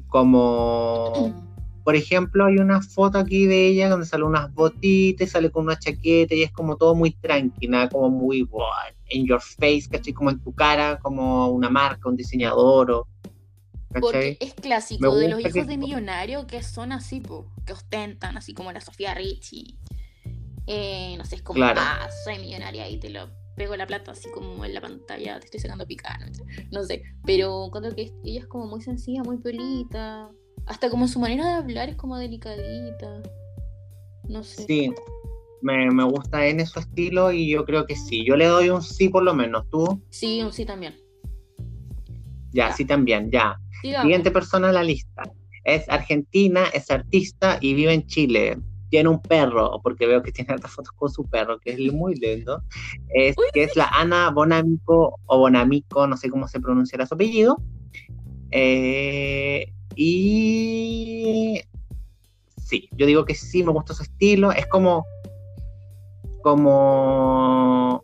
[0.09, 1.13] como
[1.87, 5.79] por ejemplo, hay una foto aquí de ella donde sale unas botitas, sale con una
[5.79, 8.65] chaqueta y es como todo muy tranquila, como muy wow,
[9.11, 10.13] in your face, ¿cachai?
[10.13, 13.09] Como en tu cara, como una marca, un diseñador, o,
[14.01, 18.37] Porque es clásico de los hijos que- de millonario que son así, po, que ostentan,
[18.37, 19.79] así como la Sofía Richie.
[20.67, 21.81] Eh, no sé, es como, Claro.
[21.85, 25.45] ah, soy millonaria y te lo pego la plata así como en la pantalla, te
[25.45, 26.27] estoy sacando picano.
[26.73, 30.33] No sé, pero cuando que ella es como muy sencilla, muy pelita.
[30.67, 33.23] Hasta como su manera de hablar es como delicadita.
[34.29, 34.65] No sé.
[34.67, 34.93] Sí,
[35.63, 38.25] me, me gusta en su estilo y yo creo que sí.
[38.27, 39.69] Yo le doy un sí por lo menos.
[39.71, 40.03] ¿Tú?
[40.11, 40.95] Sí, un sí también.
[42.53, 42.73] Ya, Ya.
[42.73, 43.59] sí también, ya.
[43.83, 45.23] Siguiente persona en la lista.
[45.65, 48.59] Es argentina, es artista y vive en Chile.
[48.89, 52.15] Tiene un perro, porque veo que tiene hartas fotos con su perro, que es muy
[52.17, 52.63] lindo.
[53.09, 57.15] Es, Uy, que es la Ana Bonamico, o Bonamico, no sé cómo se pronunciará su
[57.15, 57.61] apellido.
[58.51, 61.61] Eh, y
[62.63, 64.53] sí, yo digo que sí, me gusta su estilo.
[64.53, 65.05] Es como,
[66.43, 68.03] como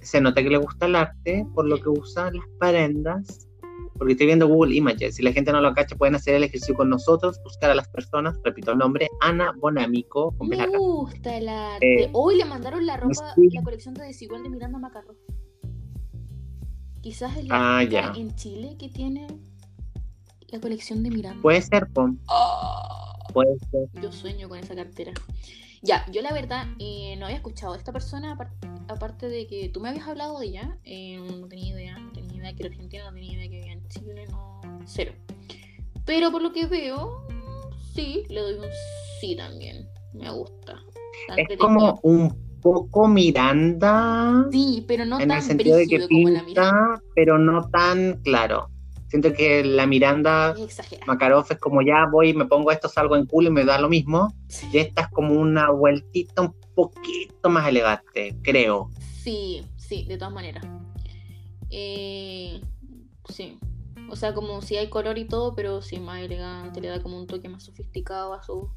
[0.00, 3.48] se nota que le gusta el arte por lo que usa las prendas.
[3.96, 5.14] Porque estoy viendo Google Images.
[5.14, 7.86] Si la gente no lo cacha, pueden hacer el ejercicio con nosotros, buscar a las
[7.88, 8.36] personas.
[8.42, 10.34] Repito el nombre: Ana Bonamico.
[10.40, 12.02] Me gusta el arte.
[12.04, 13.50] Eh, Hoy le mandaron la ropa, sí.
[13.52, 15.16] la colección de Desigual de Miranda Macarrón.
[17.02, 18.12] Quizás es Ah, ya.
[18.16, 19.28] en Chile que tiene
[20.54, 21.42] la colección de Miranda.
[21.42, 23.88] Puede ser, pon, Ah, puede ser.
[24.00, 25.12] yo sueño con esa cartera.
[25.82, 28.52] Ya, yo la verdad eh, no había escuchado a esta persona, apar-
[28.88, 32.36] aparte de que tú me habías hablado de ella, eh, no tenía idea, no tenía
[32.36, 35.12] idea que era argentina, no tenía idea que vivía en Chile, no, cero.
[36.06, 37.26] Pero por lo que veo,
[37.94, 38.66] sí, le doy un
[39.20, 40.80] sí también, me gusta.
[41.36, 44.46] Es como un poco Miranda.
[44.52, 47.68] Sí, pero no en tan el sentido de que brígido como la pinta, pero no
[47.70, 48.70] tan claro.
[49.14, 50.56] Siento que la Miranda.
[51.06, 53.88] Makarov es como ya voy, me pongo esto, salgo en culo y me da lo
[53.88, 54.34] mismo.
[54.48, 54.66] Sí.
[54.72, 58.90] Y esta es como una vueltita un poquito más elegante, creo.
[59.22, 60.66] Sí, sí, de todas maneras.
[61.70, 62.60] Eh,
[63.28, 63.56] sí.
[64.10, 67.16] O sea, como si hay color y todo, pero sí más elegante, le da como
[67.16, 68.68] un toque más sofisticado a, su,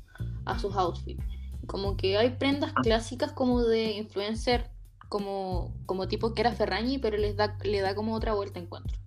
[0.45, 1.23] a sus outfits.
[1.65, 2.81] Como que hay prendas Ah.
[2.83, 4.69] clásicas como de influencer,
[5.09, 8.99] como, como tipo que era Ferragni, pero les da, le da como otra vuelta encuentro.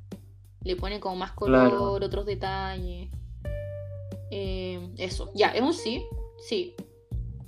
[0.62, 1.92] Le pone como más color, Claro.
[1.92, 3.08] otros detalles.
[4.30, 6.02] Eh, eso, ya, es un sí,
[6.48, 6.74] sí.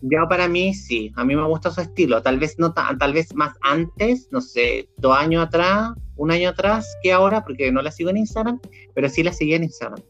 [0.00, 2.20] Ya para mí sí, a mí me gusta su estilo.
[2.22, 6.86] Tal vez no tal vez más antes, no sé, dos años atrás, un año atrás
[7.02, 8.60] que ahora, porque no la sigo en Instagram,
[8.94, 10.00] pero sí la seguía en Instagram.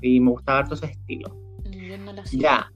[0.00, 1.28] Y me gustaba harto su estilo.
[1.66, 2.42] Mm, Yo no la sigo.
[2.42, 2.70] Ya.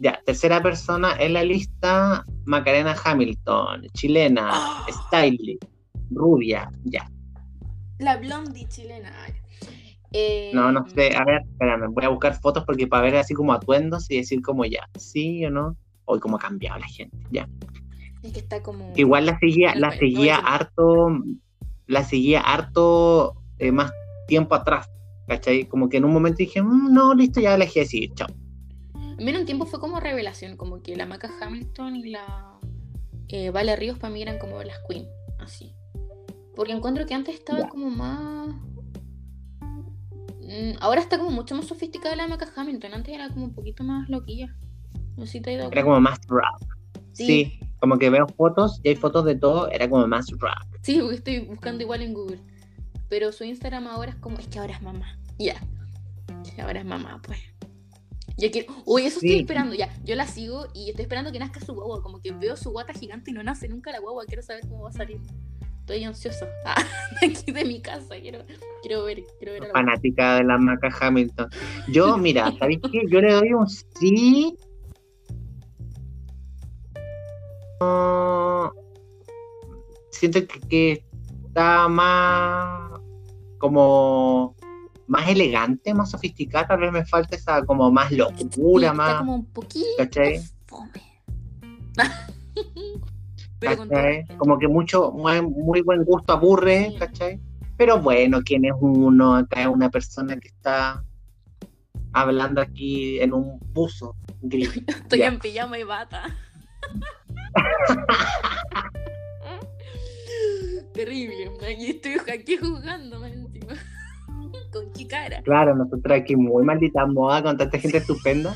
[0.00, 4.50] Ya, tercera persona en la lista, Macarena Hamilton, chilena,
[5.08, 5.58] stylish,
[6.10, 7.10] rubia, ya.
[8.00, 9.12] La blondie chilena.
[10.12, 13.34] Eh, No, no sé, a ver, espérame, voy a buscar fotos porque para ver así
[13.34, 15.76] como atuendos y decir como ya, sí o no.
[16.06, 17.48] Hoy como ha cambiado la gente, ya.
[18.22, 18.92] Es que está como.
[18.96, 21.10] Igual la seguía, la seguía harto,
[21.86, 23.92] la seguía harto eh, más
[24.26, 24.90] tiempo atrás,
[25.28, 25.66] ¿cachai?
[25.66, 28.28] Como que en un momento dije, "Mm, no, listo, ya la dejé de seguir, chao.
[29.18, 32.58] Menos un tiempo fue como revelación, como que la Maca Hamilton y la
[33.28, 35.06] eh, Vale Ríos para mí eran como las Queen,
[35.38, 35.72] así.
[36.60, 38.54] Porque encuentro que antes estaba como más.
[39.62, 42.92] Mm, Ahora está como mucho más sofisticada la Maca Hamilton.
[42.92, 44.54] Antes era como un poquito más loquilla.
[45.16, 46.60] No sé si te Era como más rap.
[47.12, 47.26] Sí.
[47.26, 47.60] Sí.
[47.78, 50.62] como que veo fotos y hay fotos de todo, era como más rap.
[50.82, 52.40] Sí, porque estoy buscando igual en Google.
[53.08, 54.36] Pero su Instagram ahora es como.
[54.36, 55.18] Es que ahora es mamá.
[55.38, 55.58] Ya.
[56.62, 57.38] Ahora es mamá, pues.
[58.36, 58.70] Yo quiero.
[58.84, 59.74] Uy, eso estoy esperando.
[59.74, 59.88] Ya.
[60.04, 62.02] Yo la sigo y estoy esperando que nazca su guagua.
[62.02, 64.26] Como que veo su guata gigante y no nace nunca la guagua.
[64.26, 65.22] Quiero saber cómo va a salir.
[65.90, 66.46] Estoy ansiosa.
[66.64, 66.76] Ah,
[67.20, 68.14] aquí de mi casa.
[68.20, 68.44] Quiero,
[68.82, 69.24] quiero ver.
[69.38, 69.72] Quiero ver a la.
[69.72, 71.48] Fanática de la Maca Hamilton.
[71.88, 73.02] Yo, mira, ¿sabéis qué?
[73.08, 74.56] Yo le doy un sí.
[80.10, 81.04] siento que, que
[81.46, 83.00] está más
[83.58, 84.54] como
[85.08, 89.34] más elegante, más sofisticada, tal vez me falta esa como más locura, Está más, como
[89.34, 90.40] un poquito ¿cachai?
[90.66, 91.22] fome.
[94.38, 96.94] Como que mucho, muy, muy buen gusto aburre.
[96.98, 97.38] ¿cachai?
[97.76, 99.36] Pero bueno, ¿quién es uno?
[99.36, 101.04] Acá es una persona que está
[102.12, 104.76] hablando aquí en un buzo gris.
[104.88, 105.28] Estoy Ya.
[105.28, 106.24] en pijama y bata.
[110.94, 111.50] Terrible.
[111.62, 113.74] Aquí estoy aquí jugando, encima.
[114.72, 115.42] Con qué cara.
[115.42, 118.54] Claro, nosotros aquí muy maldita moda con tanta gente estupenda.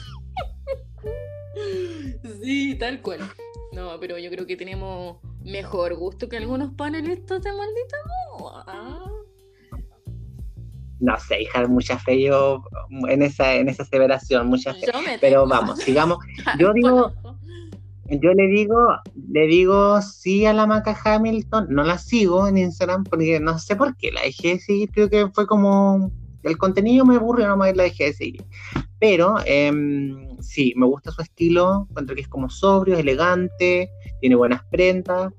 [2.42, 3.20] Sí, tal cual.
[3.74, 7.96] No, pero yo creo que tenemos mejor gusto que algunos panelistas de maldita
[8.38, 9.02] moda.
[11.00, 12.62] No sé, hija, mucha fe yo
[13.08, 14.86] en esa, en esa aseveración, mucha fe.
[15.20, 16.18] Pero vamos, sigamos.
[16.58, 17.12] Yo digo-
[18.08, 18.78] Yo le digo,
[19.30, 23.76] le digo sí a la Maca Hamilton, no la sigo en Instagram porque no sé
[23.76, 26.10] por qué la dejé de seguir, creo que fue como
[26.44, 28.44] el contenido me aburrió nomás y la dejé de seguir.
[28.98, 33.90] Pero em, sí, me gusta su estilo, encuentro que es como sobrio, elegante,
[34.20, 35.32] tiene buenas prendas.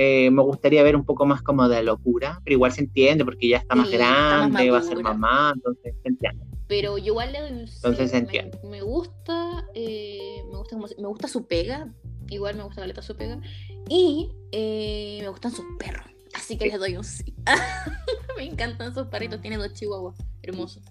[0.00, 3.48] eh, me gustaría ver un poco más como de locura, pero igual se entiende porque
[3.48, 6.44] ya está más está más grande, va a ser mamá, entonces se entiende.
[6.68, 8.58] Pero yo igual le doy un Entonces sí, entiendo.
[8.62, 11.92] me, me gusta, eh, me gusta como- me gusta su pega,
[12.30, 13.40] igual me gusta Galeta su pega,
[13.88, 16.04] y eh, me gustan sus perros,
[16.34, 17.34] así que les doy un sí.
[18.36, 20.82] me encantan sus perritos, tiene dos chihuahuas, hermosos.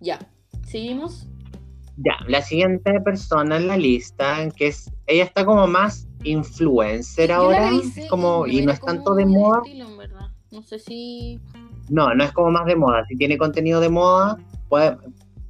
[0.00, 0.18] Ya,
[0.66, 1.26] seguimos.
[1.98, 7.34] Ya, la siguiente persona en la lista, que es, ella está como más influencer Yo
[7.36, 7.70] ahora,
[8.08, 9.88] como, y no es como tanto de moda, estilo.
[10.50, 11.40] No sé si.
[11.88, 14.38] no, no es como más de moda, si tiene contenido de moda,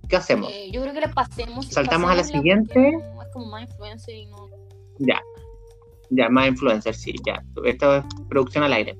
[0.08, 0.52] ¿qué hacemos?
[0.52, 1.66] eh, yo creo que la pasemos.
[1.66, 2.92] ¿Saltamos a la siguiente?
[2.92, 4.48] no- Es como más influencer y no.
[4.98, 5.20] Ya,
[6.12, 8.96] ya, más influencer, sí, ya, esto es producción al aire.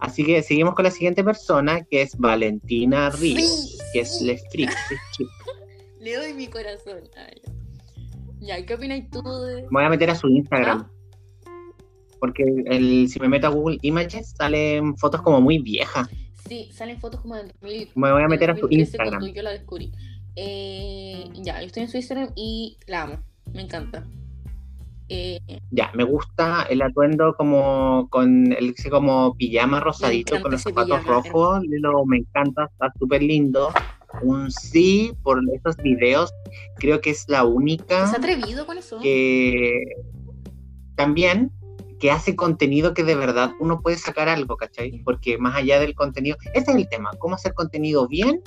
[0.00, 4.26] Así que seguimos con la siguiente persona, que es Valentina Ríos, Sí, que es sí.
[4.26, 5.32] Le Freak, es chica.
[6.00, 7.00] Le doy mi corazón.
[7.16, 7.30] Ah,
[8.40, 8.66] ya.
[8.66, 9.62] ¿qué opinas tú de.?
[9.62, 10.90] Me voy a meter a su Instagram, ¿Ah?
[12.20, 16.08] porque el, si me meto a Google Images salen fotos como muy viejas.
[16.48, 17.90] Sí, salen fotos como del 2000.
[17.94, 19.32] Me voy a meter a su 2013 Instagram.
[19.32, 19.92] Yo la descubrí.
[20.36, 23.18] Eh, ya, yo estoy en su Instagram y la amo.
[23.54, 24.06] Me encanta.
[25.14, 31.00] Eh, Ya, me gusta el atuendo como con el como pijama rosadito con los zapatos
[31.00, 33.72] pijama, rojos, lo, me encanta, está súper lindo.
[34.22, 36.32] Un sí por esos videos,
[36.76, 39.00] creo que es la única ¿Se ha atrevido con eso?
[39.00, 39.82] que
[40.94, 41.50] también
[41.98, 45.00] que hace contenido que de verdad uno puede sacar algo, ¿cachai?
[45.04, 48.40] Porque más allá del contenido, ese es el tema, cómo hacer contenido bien,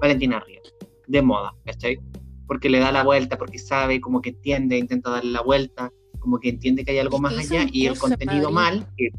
[0.00, 0.74] Valentina Ríos,
[1.06, 1.98] de moda, ¿cachai?
[2.46, 5.92] Porque le da la vuelta, porque sabe, como que entiende, intenta darle la vuelta,
[6.26, 9.10] como que entiende que hay algo más allá y el contenido mal, que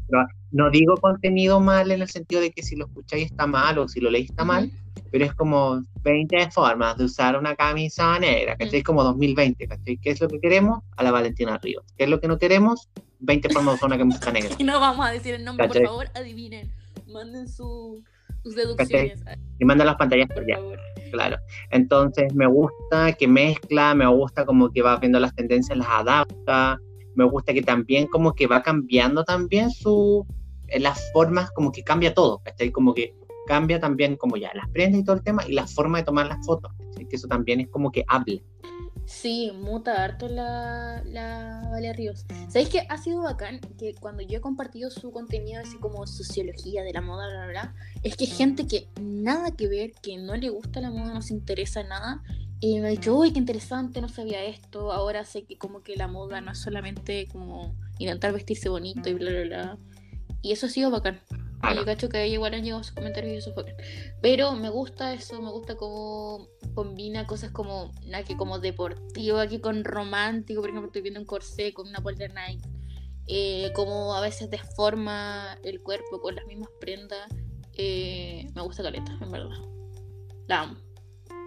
[0.50, 3.88] no digo contenido mal en el sentido de que si lo escucháis está mal o
[3.88, 4.70] si lo leís está mal,
[5.10, 8.80] pero es como 20 formas de usar una camisa negra, ¿cachai?
[8.80, 8.82] Mm.
[8.82, 9.96] Como 2020, ¿cachai?
[9.96, 10.80] ¿Qué es lo que queremos?
[10.98, 11.82] A la Valentina Ríos.
[11.96, 12.90] ¿Qué es lo que no queremos?
[13.20, 14.54] 20 formas de usar una camisa negra.
[14.58, 15.84] Y no vamos a decir el nombre, ¿Cachai?
[15.84, 16.70] por favor, adivinen.
[17.06, 18.04] Manden su,
[18.42, 19.24] sus deducciones.
[19.58, 20.78] Y manda las pantallas Por allá, favor.
[21.10, 21.38] claro.
[21.70, 26.78] Entonces me gusta que mezcla, me gusta como que va viendo las tendencias, las adapta,
[27.18, 30.24] me gusta que también como que va cambiando también su,
[30.78, 32.70] las formas, como que cambia todo, ¿cachai?
[32.70, 33.12] Como que
[33.48, 36.26] cambia también como ya las prendas y todo el tema y la forma de tomar
[36.26, 37.08] las fotos, ¿cachai?
[37.08, 38.40] Que eso también es como que habla.
[39.04, 42.24] Sí, muta harto la, la Ríos.
[42.48, 46.84] ¿Sabéis que ha sido bacán que cuando yo he compartido su contenido, así como sociología
[46.84, 50.36] de la moda, bla, bla, bla, es que gente que nada que ver, que no
[50.36, 52.22] le gusta la moda, no se interesa nada,
[52.60, 55.96] y me ha dicho, uy, qué interesante, no sabía esto, ahora sé que como que
[55.96, 59.78] la moda no es solamente como intentar vestirse bonito y bla, bla, bla.
[60.42, 61.20] Y eso ha sido bacán.
[61.70, 63.84] Y yo cacho que igual han llegado sus comentarios y eso fue bacán.
[64.20, 67.92] Pero me gusta eso, me gusta cómo combina cosas como
[68.26, 72.32] que como deportivo aquí con romántico, por ejemplo, estoy viendo un corsé con una polera
[72.48, 72.68] Nike.
[73.28, 77.28] Eh, como a veces deforma el cuerpo con las mismas prendas.
[77.74, 79.58] Eh, me gusta Caleta, en verdad.
[80.46, 80.87] La amo.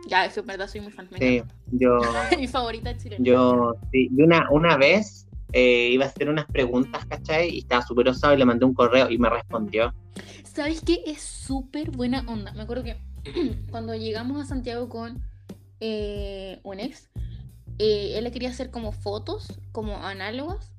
[0.08, 1.08] Ya, eso en verdad soy muy fan.
[1.18, 2.00] Sí, yo,
[2.38, 3.24] Mi favorita chilena.
[3.24, 7.50] yo, sí, y una, una vez eh, iba a hacer unas preguntas, ¿cachai?
[7.50, 9.94] Y estaba súper osado y le mandé un correo y me respondió.
[10.44, 11.02] ¿Sabes qué?
[11.06, 12.52] Es súper buena onda.
[12.54, 12.98] Me acuerdo que
[13.72, 15.22] cuando llegamos a Santiago con
[15.80, 17.10] eh, un ex,
[17.80, 20.72] eh, él le quería hacer como fotos, como análogas,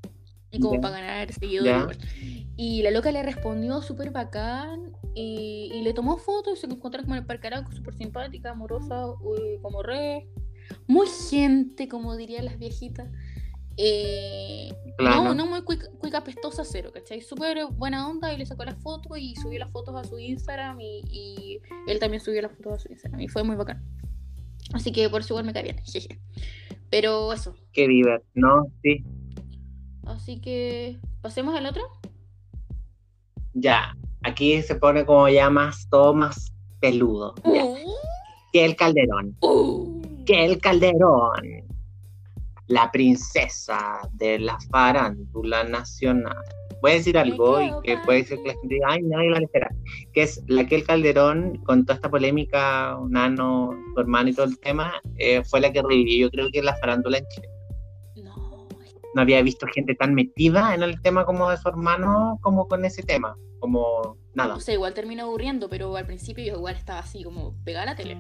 [0.52, 1.98] y como para ganar seguidores.
[2.56, 7.04] Y la loca le respondió súper bacán, y, y le tomó fotos, y se encontraron
[7.04, 9.04] como en el Parque Arauco, súper simpática, amorosa,
[9.38, 10.28] eh, como re.
[10.86, 13.10] Muy gente, como dirían las viejitas.
[13.76, 17.22] Eh, no, no muy cuica, apestosa, cero, ¿cachai?
[17.22, 20.78] Súper buena onda y le sacó las fotos y subió las fotos a su Instagram
[20.80, 23.82] y, él también subió las fotos a su Instagram y fue muy bacán.
[24.74, 26.20] Así que por eso igual me cae bien, jeje.
[26.90, 27.56] Pero eso.
[27.72, 28.72] Qué divertido, ¿no?
[28.82, 29.04] Sí.
[30.04, 31.82] Así que, ¿pasemos al otro?
[33.54, 37.34] Ya, aquí se pone como ya más, todo más peludo.
[37.44, 37.76] Uh.
[38.52, 39.36] Que el Calderón.
[39.40, 40.02] Uh.
[40.24, 41.62] Que el Calderón
[42.72, 46.36] la princesa de la farándula nacional.
[46.80, 49.38] Voy a decir algo y que puede ser que la gente diga, ay, nadie la
[49.38, 49.68] espera.
[50.12, 54.46] Que es la que el Calderón, con toda esta polémica, Nano, su hermano y todo
[54.46, 57.48] el tema, eh, fue la que revivió, yo creo que la farándula en Chile.
[59.14, 59.22] No.
[59.22, 63.02] Había visto gente tan metida en el tema como de su hermano, como con ese
[63.02, 63.36] tema.
[63.60, 64.54] Como nada.
[64.54, 67.86] No sé, igual terminó aburriendo, pero al principio yo igual estaba así, como pegada a
[67.86, 68.18] la tele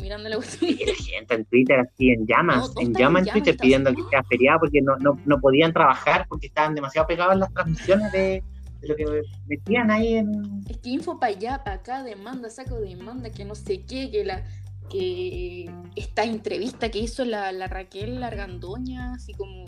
[0.00, 3.94] mirando la Y la gente en Twitter así en llamas, en llamas en Twitter pidiendo
[3.94, 7.52] que sea feriado porque no, no, no, podían trabajar porque estaban demasiado pegados en las
[7.52, 8.42] transmisiones de,
[8.82, 10.62] lo que metían ahí en.
[10.68, 14.24] Es que info para allá, para acá, demanda, saco demanda, que no sé qué, que
[14.24, 14.44] la
[14.88, 19.66] que esta entrevista que hizo la, la Raquel Largandoña, así como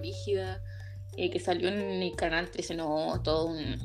[0.00, 0.62] brígida,
[1.16, 3.76] eh, que salió en el canal 13, no, todo un.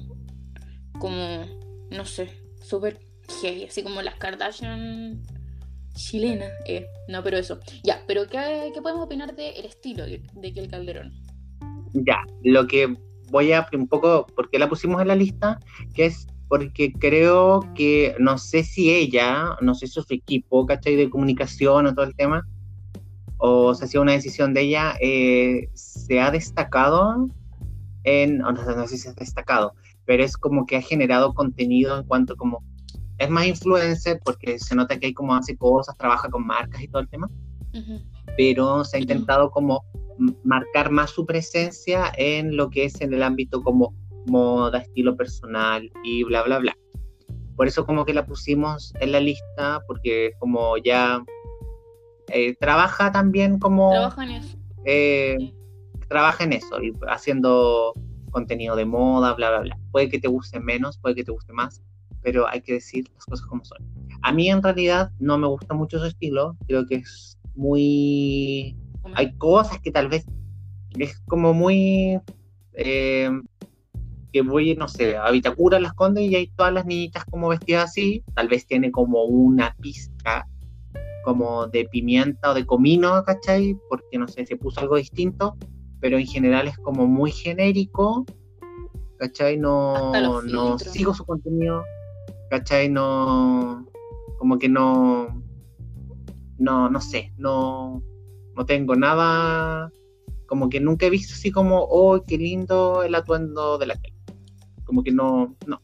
[1.00, 1.46] como,
[1.90, 2.30] no sé,
[2.62, 3.00] súper
[3.42, 5.24] gay, así como las Kardashian
[5.94, 6.48] chilena.
[6.66, 7.60] Eh, no, pero eso.
[7.84, 11.14] Ya, pero ¿qué, podemos opinar del estilo de, de Kiel Calderón?
[11.94, 12.98] Ya, lo que
[13.30, 15.60] voy a un poco, ¿por qué la pusimos en la lista?
[15.94, 20.96] Que es porque creo que, no sé si ella, no sé si su equipo, ¿cachai?
[20.96, 22.48] De comunicación o todo el tema,
[23.38, 25.70] o se ha sido una decisión de ella, eh,
[26.06, 27.30] se ha destacado
[28.04, 29.74] en, no, no sé si se ha destacado,
[30.06, 32.64] pero es como que ha generado contenido en cuanto como
[33.18, 36.88] es más influencer porque se nota que hay como hace cosas, trabaja con marcas y
[36.88, 37.30] todo el tema,
[38.36, 39.86] pero se ha intentado como
[40.44, 43.94] marcar más su presencia en lo que es en el ámbito como
[44.26, 46.78] moda, estilo personal y bla, bla, bla.
[47.56, 51.24] Por eso como que la pusimos en la lista porque como ya
[52.28, 53.92] eh, trabaja también como...
[53.92, 54.58] Trabaja en eso.
[54.86, 55.54] Eh,
[56.14, 57.94] trabaja en eso, y haciendo
[58.30, 59.80] contenido de moda, bla, bla, bla.
[59.92, 61.82] Puede que te guste menos, puede que te guste más,
[62.22, 63.80] pero hay que decir las cosas como son.
[64.22, 68.78] A mí en realidad no me gusta mucho su estilo, creo que es muy...
[69.16, 70.24] Hay cosas que tal vez
[71.00, 72.20] es como muy...
[72.74, 73.32] Eh,
[74.32, 77.90] que voy, no sé, a Vitacura las Condes y hay todas las niñitas como vestidas
[77.90, 80.48] así, tal vez tiene como una pizca
[81.24, 83.78] como de pimienta o de comino, ¿cachai?
[83.90, 85.56] Porque no sé, se puso algo distinto,
[86.04, 88.26] pero en general es como muy genérico,
[89.18, 89.56] ¿cachai?
[89.56, 91.86] No, no sigo su contenido,
[92.50, 92.90] ¿cachai?
[92.90, 93.88] No,
[94.38, 95.42] como que no,
[96.58, 98.04] no, no sé, no,
[98.54, 99.94] no tengo nada,
[100.46, 104.18] como que nunca he visto así como, oh, qué lindo el atuendo de la tele.
[104.84, 105.82] Como que no, no.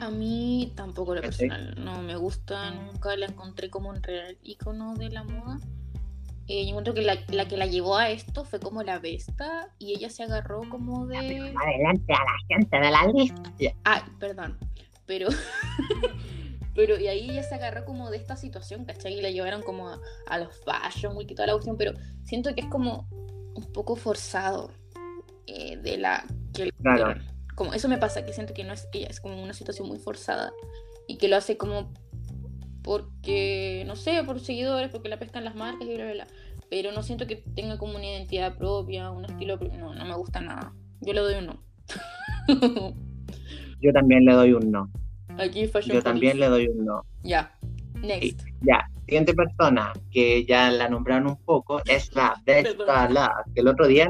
[0.00, 4.96] A mí tampoco lo personal, no me gusta, nunca la encontré como un real icono
[4.96, 5.60] de la moda.
[6.52, 9.68] Eh, yo encuentro que la, la, que la llevó a esto fue como la Vesta
[9.78, 11.16] y ella se agarró como de...
[11.16, 13.52] Adelante a la gente de la lista.
[13.84, 14.58] Ay, perdón
[15.10, 15.28] pero...
[16.76, 19.18] pero y ahí ella se agarró como de esta situación, ¿cachai?
[19.18, 22.68] Y la llevaron como a, los fashion y toda la cuestión, pero siento que es
[22.68, 24.70] como un poco forzado
[25.48, 26.24] eh, de la...
[26.54, 27.20] Que claro.
[27.56, 29.98] Como eso me pasa, que siento que no es ella, es como una situación muy
[29.98, 30.52] forzada
[31.08, 31.92] y que lo hace como
[32.82, 36.26] porque, no sé, por seguidores, porque la pescan las marcas y bla, bla, bla.
[36.70, 40.40] Pero no siento que tenga como una identidad propia, un estilo No, no me gusta
[40.40, 40.72] nada.
[41.00, 41.62] Yo le doy un no.
[43.80, 44.90] Yo también le doy un no.
[45.38, 47.02] Aquí Yo también le doy un no.
[47.22, 47.52] Ya.
[48.00, 48.46] Next.
[48.62, 48.88] ya.
[49.06, 53.88] Siguiente persona que ya la nombraron un poco es la Vespa La, que el otro
[53.88, 54.08] día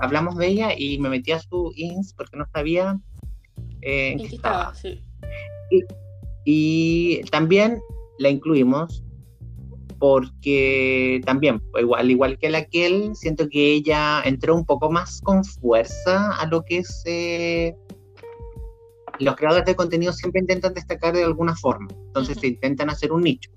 [0.00, 2.96] hablamos de ella y me metí a su ins porque no sabía
[3.82, 4.72] eh, en qué estaba.
[4.74, 5.02] Sí.
[5.70, 5.82] Y,
[6.44, 7.80] y también
[8.18, 9.02] la incluimos
[9.98, 15.44] porque también, igual, igual que la aquel, siento que ella entró un poco más con
[15.44, 17.74] fuerza a lo que es eh,
[19.18, 23.22] los creadores de contenido siempre intentan destacar de alguna forma, entonces se intentan hacer un
[23.22, 23.50] nicho.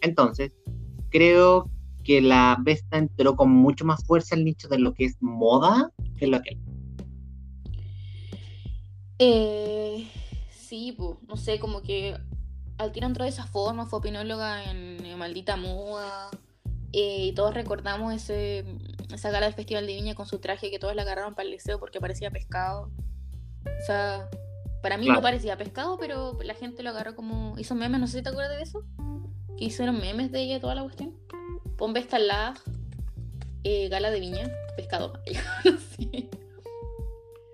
[0.00, 0.54] Entonces,
[1.10, 1.70] creo
[2.04, 5.90] que la Vesta entró con mucho más fuerza el nicho de lo que es moda
[6.18, 6.58] que lo que
[9.18, 10.06] eh,
[10.50, 10.96] sí,
[11.28, 12.16] no sé, como que
[12.84, 16.30] al tiro entró de esa forma, fue opinóloga en, Maldita Moda,
[16.92, 18.64] eh, y todos recordamos ese,
[19.12, 21.52] esa gala del Festival de Viña con su traje que todos la agarraron para el
[21.52, 22.90] liceo porque parecía pescado.
[23.66, 24.28] O sea,
[24.82, 27.58] para mí no parecía pescado, pero la gente lo agarró como.
[27.58, 28.84] Hizo memes, no sé si te acuerdas de eso.
[29.56, 31.14] Que hicieron memes de ella toda la cuestión.
[31.78, 32.54] Pombe está la.
[33.62, 35.14] eh, gala de viña, pescado.
[35.64, 36.28] no sé.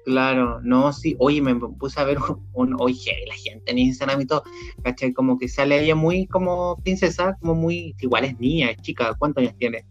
[0.05, 2.19] Claro, no, sí, oye, me puse a ver
[2.55, 4.43] un, oye, la gente en Instagram y todo,
[4.83, 5.13] ¿cachai?
[5.13, 9.43] Como que sale ella muy como princesa, como muy, igual es niña, es chica, ¿cuántos
[9.43, 9.85] años tiene?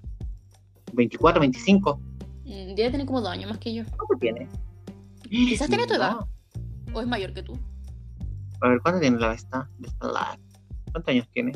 [0.94, 2.02] ¿24, 25?
[2.46, 3.84] Mm, Debe tener como dos años más que yo.
[3.86, 4.48] ¿Cuánto tiene?
[5.30, 6.18] Quizás tiene tu edad.
[6.92, 7.54] ¿O es mayor que tú?
[8.62, 9.70] A ver, ¿cuánto tiene la Vesta?
[10.00, 11.52] ¿Cuántos años tiene?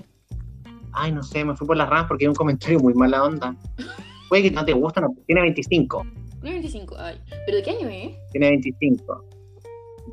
[0.92, 3.56] Ay, no sé, me fui por las ramas porque hay un comentario muy mala onda.
[4.30, 6.06] Puede que no te gusta, no, tiene 25.
[6.44, 6.96] Tiene 25.
[7.00, 7.18] Ay.
[7.46, 8.18] ¿Pero de qué año es?
[8.32, 9.26] Tiene 25.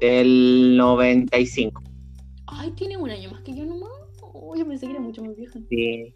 [0.00, 1.82] Del 95.
[2.46, 3.90] Ay, tiene un año más que yo nomás.
[4.22, 5.58] Oh, yo pensé que era mucho más vieja.
[5.68, 6.14] Sí.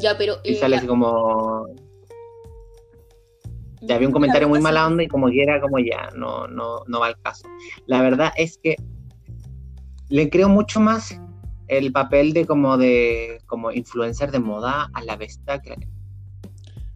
[0.00, 0.36] Ya, pero.
[0.44, 1.66] Y eh, sale así como.
[3.80, 6.46] Ya había un la comentario muy mala onda y como que era como ya, no,
[6.46, 7.48] no, no va al caso.
[7.86, 8.76] La verdad es que
[10.08, 11.20] le creo mucho más
[11.66, 15.74] el papel de como de como influencer de moda a la Vesta que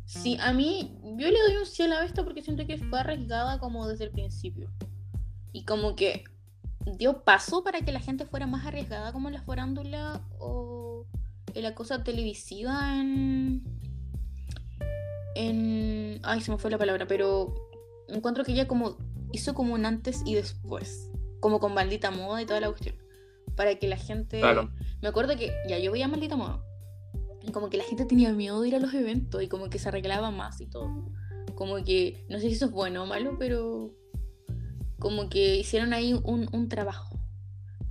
[0.06, 3.00] Sí, a mí, yo le doy un sí a la Vesta porque siento que fue
[3.00, 4.70] arriesgada como desde el principio.
[5.52, 6.24] Y como que
[6.98, 11.06] dio paso para que la gente fuera más arriesgada como en la farándula o
[11.54, 13.62] en la cosa televisiva en...
[15.34, 16.20] en...
[16.22, 17.54] Ay, se me fue la palabra, pero
[18.08, 18.96] encuentro que ella como
[19.32, 21.10] hizo como un antes y después.
[21.40, 22.96] Como con maldita moda y toda la cuestión.
[23.54, 24.40] Para que la gente...
[24.40, 24.70] Claro.
[25.00, 26.62] Me acuerdo que ya yo veía maldita moda.
[27.46, 29.78] Y como que la gente tenía miedo de ir a los eventos y como que
[29.78, 31.10] se arreglaba más y todo.
[31.54, 33.94] Como que, no sé si eso es bueno o malo, pero
[34.98, 37.18] como que hicieron ahí un, un trabajo.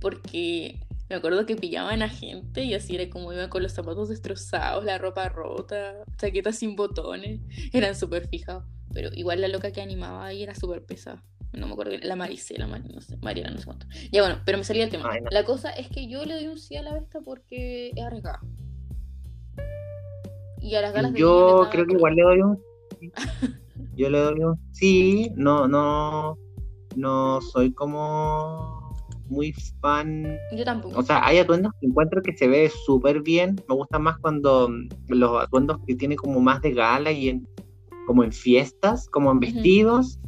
[0.00, 4.08] Porque me acuerdo que pillaban a gente y así era como iban con los zapatos
[4.08, 7.40] destrozados, la ropa rota, chaquetas sin botones.
[7.72, 8.64] Eran súper fijados.
[8.92, 11.22] Pero igual la loca que animaba ahí era súper pesada.
[11.52, 13.86] No me acuerdo, la Maricela, Mari- no sé, Mariela, no sé cuánto.
[14.12, 15.08] Ya bueno, pero me salía el tema.
[15.10, 15.30] Ay, no.
[15.30, 18.40] La cosa es que yo le doy un sí a la Vesta porque es arriesgada.
[20.60, 22.62] Y a las les Yo creo que igual le doy un.
[23.96, 24.58] Yo le doy un.
[24.72, 26.36] Sí, no, no.
[26.96, 28.94] No soy como
[29.28, 30.38] muy fan.
[30.52, 30.98] Yo tampoco.
[30.98, 33.60] O sea, hay atuendos que encuentro que se ve súper bien.
[33.68, 34.70] Me gustan más cuando
[35.08, 37.48] los atuendos que tiene como más de gala y en,
[38.06, 40.18] como en fiestas, como en vestidos.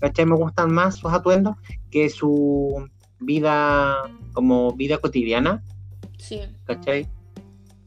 [0.00, 0.26] ¿Cachai?
[0.26, 1.56] Me gustan más sus atuendos
[1.90, 2.88] que su
[3.20, 3.96] vida
[4.32, 5.62] como vida cotidiana.
[6.18, 6.40] sí.
[6.64, 7.08] ¿cachai?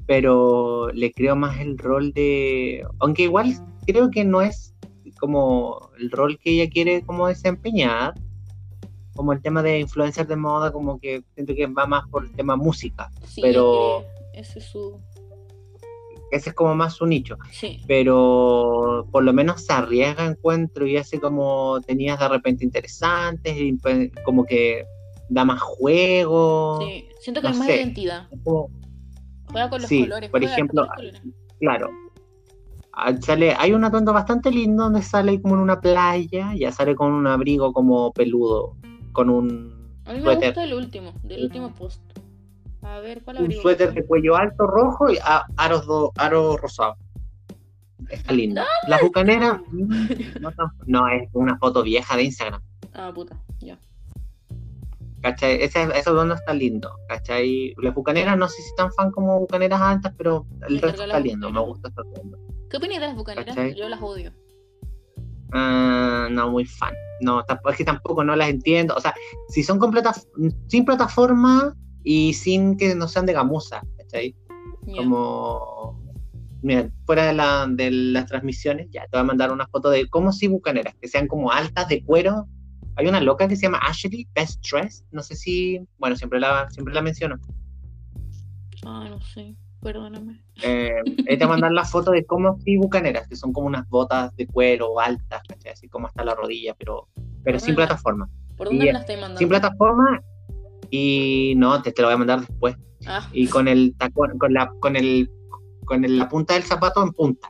[0.08, 2.86] Pero le creo más el rol de.
[3.00, 3.54] Aunque igual
[3.86, 4.74] creo que no es
[5.20, 8.14] como el rol que ella quiere como desempeñar.
[9.16, 12.32] Como el tema de influencer de moda, como que siento que va más por el
[12.32, 13.12] tema música.
[13.28, 15.00] Sí, Pero- ese es su.
[16.32, 17.38] Ese es como más su nicho.
[17.52, 17.82] Sí.
[17.88, 23.74] Pero por lo menos se arriesga, encuentro, y hace como tenías de repente interesantes, y
[23.74, 24.86] pe- como que
[25.28, 26.80] da más juego.
[26.82, 27.10] sí.
[27.20, 27.76] Siento que no hay más sé.
[27.76, 28.28] identidad.
[28.46, 28.70] Como-
[29.52, 30.30] Juega con los Sí, colores.
[30.30, 31.22] por ejemplo, colores.
[31.60, 31.90] Claro.
[32.94, 36.94] Ah, Sale, hay un atuendo bastante lindo donde sale como en una playa, ya sale
[36.96, 38.76] con un abrigo como peludo,
[39.14, 39.74] con un
[40.06, 42.02] A mí me suéter, gusta el último, del último post.
[42.82, 43.62] A ver, ¿cuál un abrigo?
[43.62, 46.98] suéter de cuello alto rojo y a- aros, do- aros rosados.
[48.10, 48.62] Está lindo.
[48.88, 49.62] La bucanera,
[50.42, 50.52] no,
[50.88, 52.62] no, es una foto vieja de Instagram.
[52.94, 53.38] Ah, puta.
[55.22, 55.62] ¿Cachai?
[55.62, 57.74] Ese, ese atuendo está lindo, ¿cachai?
[57.78, 61.20] Las bucaneras, no sé si están fan como bucaneras altas, pero el Me resto está
[61.20, 62.40] lindo, me gusta este atuendo.
[62.70, 63.56] ¿Qué opinas de las bucaneras?
[63.56, 63.76] ¿Cachai?
[63.76, 64.34] Yo las odio.
[65.54, 66.94] Ah, no, muy fan.
[67.20, 68.96] No, es que tampoco no las entiendo.
[68.96, 69.14] O sea,
[69.50, 70.16] si son con plata-
[70.68, 74.36] sin plataforma y sin que no sean de gamuza, ¿cachai?
[74.96, 76.02] Como,
[76.64, 80.08] mira, fuera de, la- de las transmisiones, ya te voy a mandar una foto de
[80.10, 82.48] cómo si bucaneras, que sean como altas de cuero.
[83.02, 86.70] Hay una loca que se llama Ashley Best Dress, no sé si, bueno, siempre la,
[86.70, 87.40] siempre la menciono.
[88.86, 89.56] Ah, no sé.
[89.82, 90.44] Perdóname.
[90.62, 90.92] Eh,
[91.28, 93.90] ahí te voy a mandar la foto de cómo si bucaneras, que son como unas
[93.90, 95.72] botas de cuero altas, ¿cachai?
[95.72, 97.08] Así como hasta la rodilla, pero,
[97.44, 97.88] pero sin Hola.
[97.88, 98.30] plataforma.
[98.56, 99.40] ¿Por dónde Y, me la estoy mandando?
[99.40, 100.22] sin plataforma
[100.92, 102.76] y no, te, te lo voy a mandar después.
[103.08, 105.28] Ah, Y con el tacón, con la, con el,
[105.86, 107.48] con el- la punta del zapato en punta.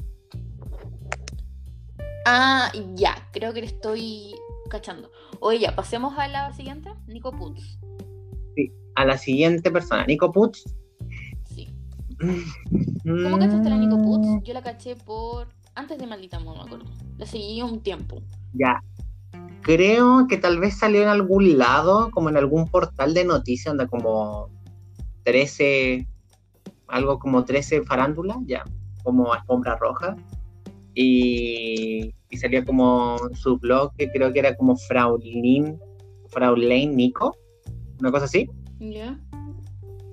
[2.26, 3.18] ah, ya.
[3.34, 4.34] Creo que le estoy
[4.70, 5.12] cachando.
[5.42, 6.92] Oye, ya, pasemos a la siguiente.
[7.08, 7.80] Nico Putz.
[8.96, 10.64] A la siguiente persona, Nico Putz.
[11.46, 11.68] Sí.
[13.04, 14.44] ¿Cómo cachaste la Nico Mm, Putz?
[14.44, 15.48] Yo la caché por.
[15.74, 16.86] Antes de Maldita Moda, me acuerdo.
[17.18, 18.22] La seguí un tiempo.
[18.54, 18.84] Ya.
[19.62, 23.90] Creo que tal vez salió en algún lado, como en algún portal de noticias, donde
[23.90, 24.50] como
[25.24, 26.08] 13,
[26.88, 28.64] algo como 13 farándulas, ya,
[29.04, 30.16] como alfombra roja.
[30.94, 35.78] Y, y salía como su blog, que creo que era como Fraulin,
[36.30, 37.38] Fraulein Nico,
[38.00, 38.50] una cosa así.
[38.80, 39.20] ¿Ya?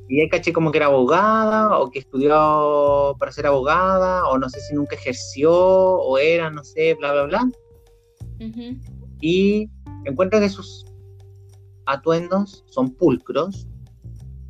[0.08, 4.48] y ahí caché como que era abogada o que estudió para ser abogada o no
[4.48, 7.50] sé si nunca ejerció o era, no sé, bla, bla, bla.
[8.40, 8.78] Ujú.
[9.20, 9.70] Y
[10.06, 10.86] encuentro que sus
[11.84, 13.66] atuendos son pulcros.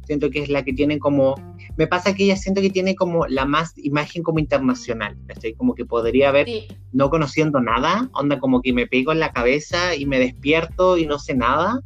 [0.04, 1.34] Siento que es la que tiene como...
[1.78, 5.54] Me pasa que ella siento que tiene como la más imagen como internacional, ¿cachai?
[5.54, 9.32] Como que podría haber, Sí, no conociendo nada, onda como que me pego en la
[9.32, 11.80] cabeza y me despierto y no sé nada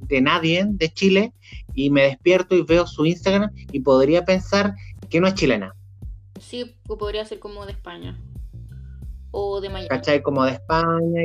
[0.00, 1.32] de nadie de Chile
[1.74, 4.74] y me despierto y veo su Instagram y podría pensar
[5.08, 5.74] que no es chilena,
[6.40, 8.18] sí, podría ser como de España.
[9.30, 9.88] O de Miami.
[9.88, 10.22] ¿cachai?
[10.22, 11.24] Como de España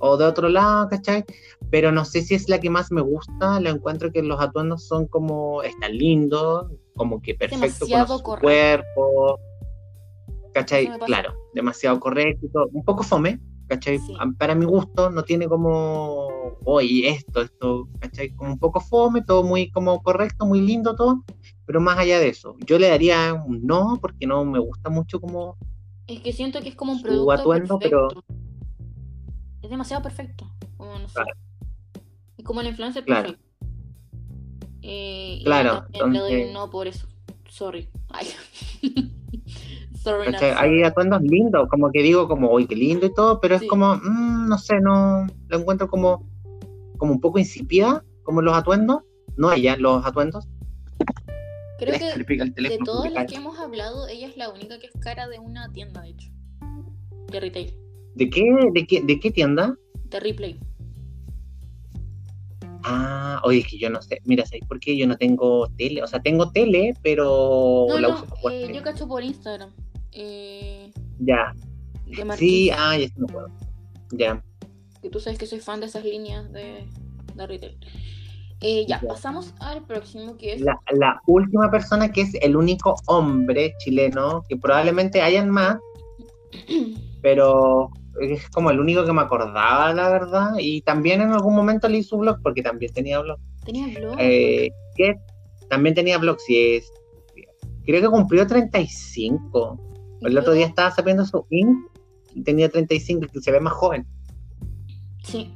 [0.00, 1.24] o de otro lado, ¿cachai?
[1.70, 4.86] Pero no sé si es la que más me gusta, lo encuentro que los atuendos
[4.86, 8.40] son como, están lindos, como que perfecto con su correcto.
[8.40, 9.38] cuerpo,
[10.52, 10.88] ¿cachai?
[11.06, 13.98] Claro, demasiado correcto, un poco fome, ¿cachai?
[13.98, 14.14] Sí.
[14.38, 16.28] Para mi gusto no tiene como,
[16.64, 18.34] oye, esto, esto, ¿cachai?
[18.34, 21.24] Como un poco fome, todo muy como correcto, muy lindo todo,
[21.66, 25.20] pero más allá de eso, yo le daría un no, porque no me gusta mucho
[25.20, 25.56] como
[26.06, 28.39] Es que siento que es como un producto atuendo, pero- perfecto.
[29.62, 30.50] Es demasiado perfecto.
[30.76, 31.14] Como no sé.
[31.14, 31.30] Claro.
[32.36, 33.22] Y como el influencer Claro.
[33.28, 33.46] perfecto.
[34.82, 37.06] Eh, y Claro, también le doy entonces- un no por eso.
[37.48, 37.88] Sorry.
[38.08, 38.26] Ay.
[40.02, 40.34] Sorry.
[40.56, 43.64] Hay atuendos lindos, como que digo como, uy, qué lindo y todo, pero Sí.
[43.66, 46.26] es como, mm, no sé, no, lo encuentro como,
[46.96, 49.02] como un poco insípida, como los atuendos,
[49.36, 50.48] no ella, los atuendos.
[51.78, 54.86] Creo que pica el de todas las que hemos hablado, ella es la única que
[54.86, 56.30] es cara de una tienda, de hecho.
[57.30, 57.74] De retail.
[58.14, 59.76] ¿De qué, de qué, de qué tienda?
[60.06, 60.58] De replay.
[62.82, 64.96] Ah, oye, es que yo no sé, mira, ¿sabes por qué?
[64.96, 68.72] Yo no tengo tele, o sea, tengo tele, pero No, la no, uso jugar eh,
[68.74, 69.70] yo cacho por Instagram.
[70.12, 71.52] Eh, Ya,
[72.06, 73.50] de sí, ah, ya me acuerdo.
[74.12, 74.42] Ya,
[75.02, 76.86] que tú sabes que soy fan de esas líneas de,
[77.34, 77.76] de retail.
[78.62, 79.08] Eh, ya, Ya.
[79.08, 80.60] pasamos al próximo que es.
[80.60, 85.78] la, la última persona que es el único hombre chileno, que probablemente hayan más,
[87.22, 87.90] pero
[88.20, 92.02] es como el único que me acordaba, la verdad, y también en algún momento leí
[92.02, 94.16] su blog, porque también tenía blog, Tenía blog.
[94.18, 95.14] eh, que
[95.68, 96.92] también tenía blog, sí es,
[97.84, 99.78] creo que cumplió 35,
[100.22, 101.84] el otro día estaba sabiendo su in
[102.34, 104.06] y tenía 35, que se ve más joven.
[105.24, 105.54] Sí.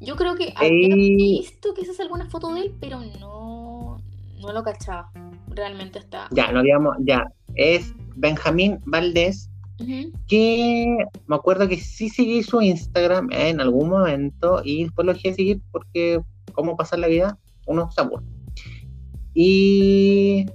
[0.00, 1.16] Yo creo que había Ey.
[1.16, 3.96] visto quizás alguna foto de él, pero no,
[4.40, 5.10] no lo cachaba.
[5.48, 6.28] Realmente está.
[6.32, 9.48] Ya, no digamos, ya, es Benjamín Valdés,
[10.26, 10.96] Que
[11.26, 15.34] me acuerdo que sí seguí su Instagram en algún momento y después lo dejé de
[15.34, 16.20] seguir porque
[16.52, 18.24] cómo pasar la vida uno se aburre.
[19.34, 20.46] Y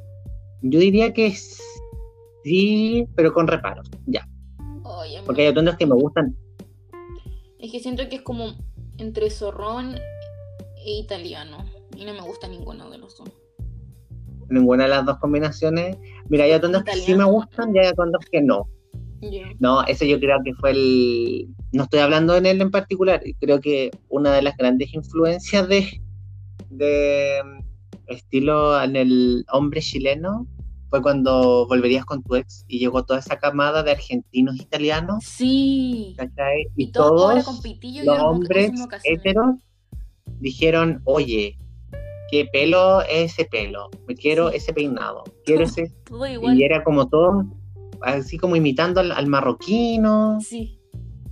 [0.61, 1.31] yo diría que
[2.43, 6.35] sí, pero con reparos, ya, mí porque hay atuendos que me gustan,
[7.59, 8.55] Es que siento que es como
[8.97, 9.95] entre zorrón
[10.85, 11.65] e italiano.
[11.95, 13.29] Y no me gusta ninguno de los dos.
[14.49, 15.97] ninguna de las dos combinaciones.
[16.29, 18.67] Mira, hay atuendos que sí me gustan y hay atuendos que no.
[19.59, 21.47] No, ese yo creo que fue el.
[21.71, 26.01] No estoy hablando en él en particular, creo que una de las grandes influencias de,
[26.69, 27.41] de
[28.07, 30.47] estilo en el hombre chileno
[30.89, 36.13] fue cuando volverías con tu ex y llegó toda esa camada de argentinos italianos, Sí.
[36.17, 36.67] ¿cachai?
[36.75, 38.71] Y, todos los hombres
[39.05, 39.55] heteros
[40.39, 41.57] dijeron, oye,
[42.29, 43.89] ¿qué pelo es ese pelo?
[44.05, 44.57] Me quiero Sí.
[44.57, 45.93] ese peinado, quiero ese...
[46.53, 47.45] Y era como todo,
[48.03, 50.39] así como imitando al, al marroquino.
[50.41, 50.77] Sí.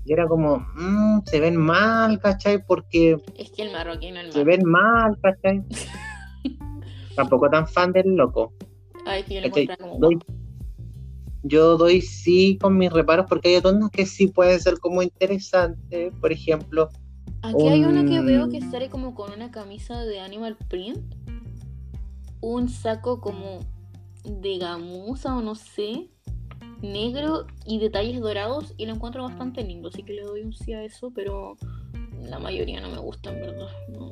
[0.05, 2.65] Y era como, "Mm, se ven mal, ¿cachai?
[2.65, 4.45] Porque Es que el marroquino, el se marroquino.
[4.45, 5.63] ven mal, ¿cachai?
[7.15, 8.53] Tampoco tan fan del loco.
[9.06, 10.19] Ay, que yo lo Doy-
[11.44, 16.14] yo doy sí con mis reparos porque hay atuendos que sí pueden ser como interesantes.
[16.19, 16.89] Por ejemplo,
[17.41, 20.99] Aquí hay uno que veo que sale como con una camisa de Animal Print.
[22.41, 23.60] Un saco como
[24.26, 26.10] de gamuza o no sé.
[26.81, 28.73] Negro y detalles dorados.
[28.77, 29.89] Y lo encuentro bastante lindo.
[29.89, 31.11] Así que le doy un sí a eso.
[31.14, 31.56] Pero
[32.22, 33.69] la mayoría no me gustan, ¿verdad?
[33.89, 34.11] No.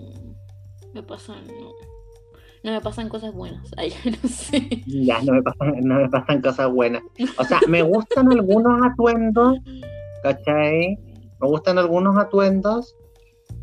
[0.93, 1.71] Me pasan, no.
[2.63, 3.71] No me pasan cosas buenas.
[3.77, 4.83] Ay, no sé.
[4.85, 7.03] ya no me pasan, no me pasan cosas buenas.
[7.37, 9.57] O sea, me gustan algunos atuendos,
[10.23, 10.97] ¿cachai?
[11.39, 12.95] Me gustan algunos atuendos,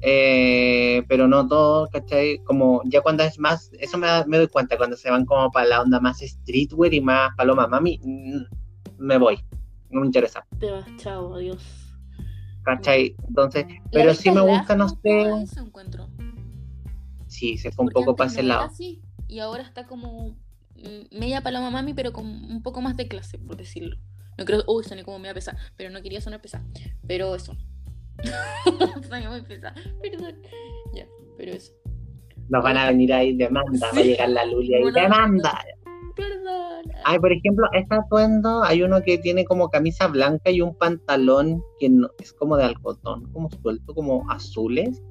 [0.00, 2.38] eh, pero no todos, ¿cachai?
[2.44, 5.66] Como ya cuando es más, eso me, me doy cuenta, cuando se van como para
[5.66, 8.44] la onda más streetwear y más paloma mami, mm,
[8.98, 9.38] me voy,
[9.90, 11.62] no me interesa, Te vas, chao, adiós.
[12.64, 13.14] ¿cachai?
[13.28, 15.22] Entonces, pero sí me gusta, no sé,
[15.58, 16.08] encuentro.
[17.26, 18.62] sí, se fue un Porque poco para ese lado.
[18.62, 20.30] así, y ahora está como
[20.76, 23.96] mm, media paloma mami, pero con un poco más de clase, por decirlo.
[24.38, 26.64] No creo, uy, soné como media pesada, pero no quería sonar pesada.
[27.06, 27.56] Pero eso.
[29.08, 30.36] soné muy pesada, perdón.
[30.94, 31.06] Ya,
[31.36, 31.72] pero eso.
[32.48, 35.64] Nos van a venir ahí demanda, va a llegar la Luli ahí, demanda.
[36.16, 36.92] Perdón.
[37.04, 41.62] Ay, por ejemplo, este atuendo, hay uno que tiene como camisa blanca y un pantalón
[41.78, 45.02] que no, es como de algodón, como suelto, como azules.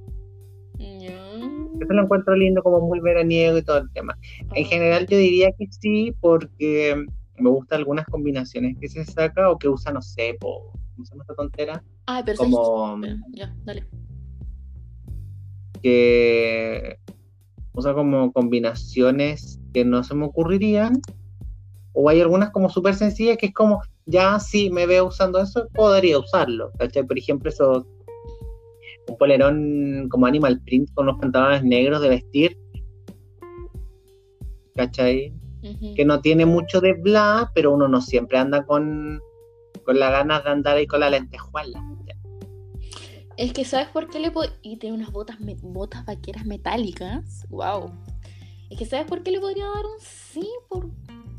[0.80, 4.18] Eso lo encuentro lindo, como muy veraniego y todo el tema.
[4.54, 7.06] En general yo diría que sí, porque
[7.38, 11.12] me gustan algunas combinaciones que se saca o que usa, no sé, po, ¿cómo se
[11.12, 11.84] llama esta tontera?
[12.06, 13.02] Ay, pero Como
[13.32, 13.86] Ya, dale.
[15.82, 17.00] que
[17.74, 21.02] usa como combinaciones que no se me ocurrirían.
[21.94, 25.68] O hay algunas como súper sencillas que es como, ya sí me veo usando eso,
[25.74, 26.72] podría usarlo.
[26.80, 27.04] ¿cachai?
[27.06, 27.86] Por ejemplo, eso,
[29.08, 32.58] un polerón como animal print con unos pantalones negros de vestir.
[34.76, 35.34] ¿Cachai?
[35.96, 39.22] Que no tiene mucho de bla, pero uno no siempre anda con,
[39.86, 41.82] con las ganas de andar ahí con la lentejuela.
[43.38, 44.52] Es que, ¿sabes por qué le puedo.?
[44.62, 47.46] Y tiene unas botas, me- botas vaqueras metálicas.
[47.50, 47.92] ¡Wow!
[48.70, 50.48] Es que, ¿sabes por qué le podría dar un sí?
[50.70, 50.90] Por,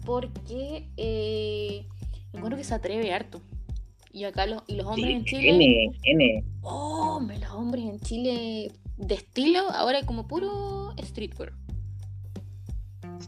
[0.05, 0.89] porque.
[0.97, 1.87] Eh,
[2.33, 3.41] encuentro que se atreve harto.
[4.13, 5.51] Y acá los, y los hombres en Chile.
[5.51, 6.45] N, N.
[6.63, 11.53] Oh, hombre, los hombres en Chile de estilo, ahora como puro streetwear.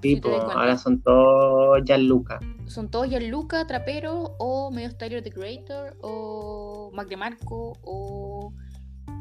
[0.00, 0.52] Sí, cuenta.
[0.52, 2.40] ahora son todos Gianluca.
[2.66, 8.52] Son todos Gianluca, Trapero, o medio Tyler the Creator, o Mac DeMarco, o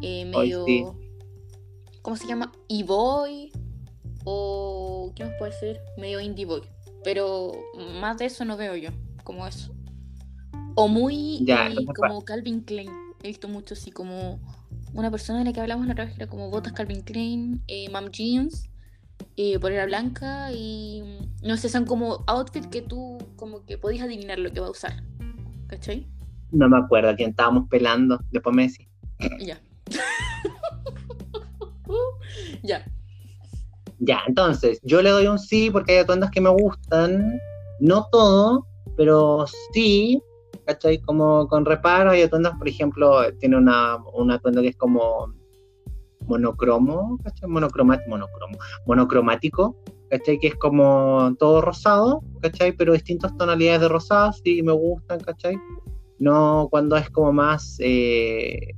[0.02, 0.66] eh, medio.
[0.66, 0.86] sí.
[2.02, 2.52] ¿Cómo se llama?
[2.70, 3.52] E-Boy,
[4.26, 5.12] o.
[5.16, 5.82] ¿Qué más puede ser?
[5.98, 6.62] Medio Indie Boy.
[7.04, 7.52] Pero
[8.00, 8.90] más de eso no veo yo,
[9.24, 9.74] como eso.
[10.76, 11.44] O muy.
[11.44, 12.92] Ya, eh, como Calvin Klein.
[13.24, 14.40] He visto mucho así, como.
[14.94, 17.90] Una persona de la que hablamos la otra vez era como botas Calvin Klein, eh,
[17.90, 18.70] Mom Jeans,
[19.38, 24.06] eh, polera blanca y mm, no sé, son como outfits que tú como que podías
[24.06, 25.04] adivinar lo que va a usar.
[25.68, 26.08] ¿Cachai?
[26.52, 28.20] No me acuerdo a quién estábamos pelando.
[28.32, 28.88] Después me decís.
[29.40, 29.60] Ya.
[32.64, 32.86] ya.
[34.00, 37.40] Ya, entonces, yo le doy un sí porque hay atuendos que me gustan.
[37.80, 40.22] No todo, pero sí.
[40.66, 41.00] ¿Cachai?
[41.00, 42.12] Como con reparo.
[42.12, 45.34] Hay atuendos, por ejemplo, tiene una, un atuendo que es como
[46.28, 47.50] monocromo, ¿cachai?
[47.50, 49.76] Monocromático, monocromo, monocromático,
[50.10, 50.40] ¿cachai?
[50.40, 52.74] Que es como todo rosado, ¿cachai?
[52.74, 55.58] Pero distintas tonalidades de rosado, sí me gustan, ¿cachai?
[56.20, 58.76] No cuando es como más eh,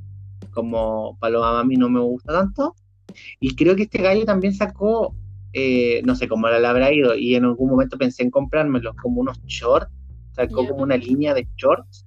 [0.57, 2.75] como Paloma Mami no me gusta tanto.
[3.39, 5.15] Y creo que este gallo también sacó,
[5.53, 9.21] eh, no sé cómo le habrá ido, y en algún momento pensé en comprármelos como
[9.21, 9.91] unos shorts,
[10.31, 12.05] sacó como una línea de shorts,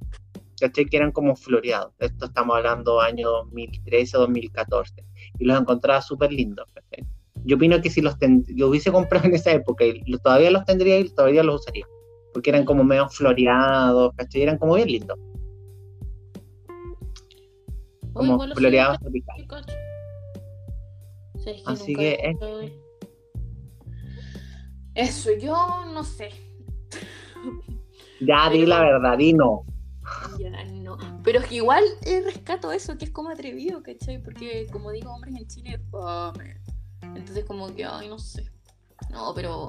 [0.61, 0.87] ¿cachai?
[0.87, 1.95] Que eran como floreados.
[2.01, 5.05] Esto estamos hablando año 2013 o 2014.
[5.41, 7.05] Y los encontraba súper lindos, ¿cachai?
[7.45, 10.65] Yo opino que si los, ten- los hubiese comprado en esa época y todavía los
[10.65, 11.87] tendría y todavía los usaría.
[12.33, 14.43] Porque eran como medio floreados, ¿cachai?
[14.43, 15.19] Eran como bien lindos,
[18.13, 19.47] como floreados tropicales.
[21.67, 22.19] Así que,
[24.95, 25.57] Eso, yo
[25.95, 26.29] no sé.
[28.21, 29.65] Ya, di la verdad, di no.
[30.39, 30.99] Ya no.
[31.23, 34.23] Pero es que igual eh, rescato eso, que es como atrevido, ¿cachai?
[34.23, 36.61] Porque como digo, hombres en Chile, fome.
[37.03, 38.51] Entonces como que, ay, no sé.
[39.11, 39.69] No, pero...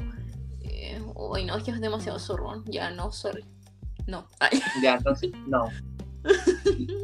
[0.62, 1.02] Eh,
[1.36, 2.64] ay, no, es que es demasiado zorrón.
[2.66, 3.46] Ya, no, sorry.
[4.08, 4.28] No.
[4.40, 5.66] Ay, Ya, entonces, no.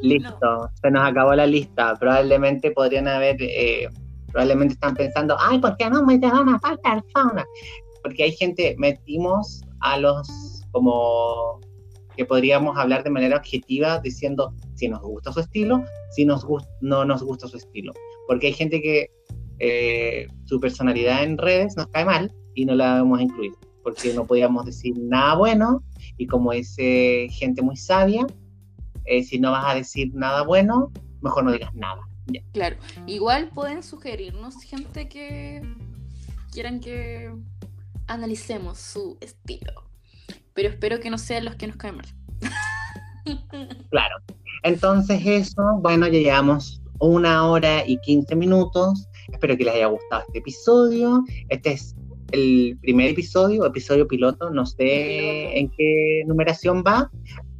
[0.02, 1.96] Listo, se nos acabó la lista.
[1.96, 3.90] Probablemente podrían haber, eh,
[4.32, 7.46] probablemente están pensando, ay, ¿por qué no metieron a tal persona?
[8.04, 11.60] Porque hay gente, metimos a los como
[12.18, 16.68] que podríamos hablar de manera objetiva diciendo si nos gusta su estilo, si nos gus-
[16.82, 17.94] no nos gusta su estilo.
[18.28, 19.12] Porque hay gente que
[19.60, 23.54] eh, su personalidad en redes nos cae mal y no la a incluir.
[23.84, 25.84] Porque no podíamos decir nada bueno
[26.18, 28.28] y como es eh, gente muy sabia,
[29.06, 30.92] eh, si no vas a decir nada bueno,
[31.22, 32.02] mejor no digas nada.
[32.52, 32.76] Claro.
[33.06, 35.62] Igual pueden sugerirnos gente que
[36.52, 37.32] quieran que
[38.08, 39.87] analicemos su estilo.
[40.58, 42.06] Pero espero que no sean los que nos caen mal.
[43.92, 44.16] Claro.
[44.64, 49.08] Entonces eso, bueno, ya llevamos una hora y 15 minutos.
[49.32, 51.24] Espero que les haya gustado este episodio.
[51.50, 51.96] Este es
[52.32, 54.50] el primer episodio, episodio piloto.
[54.50, 57.12] No sé en qué numeración va,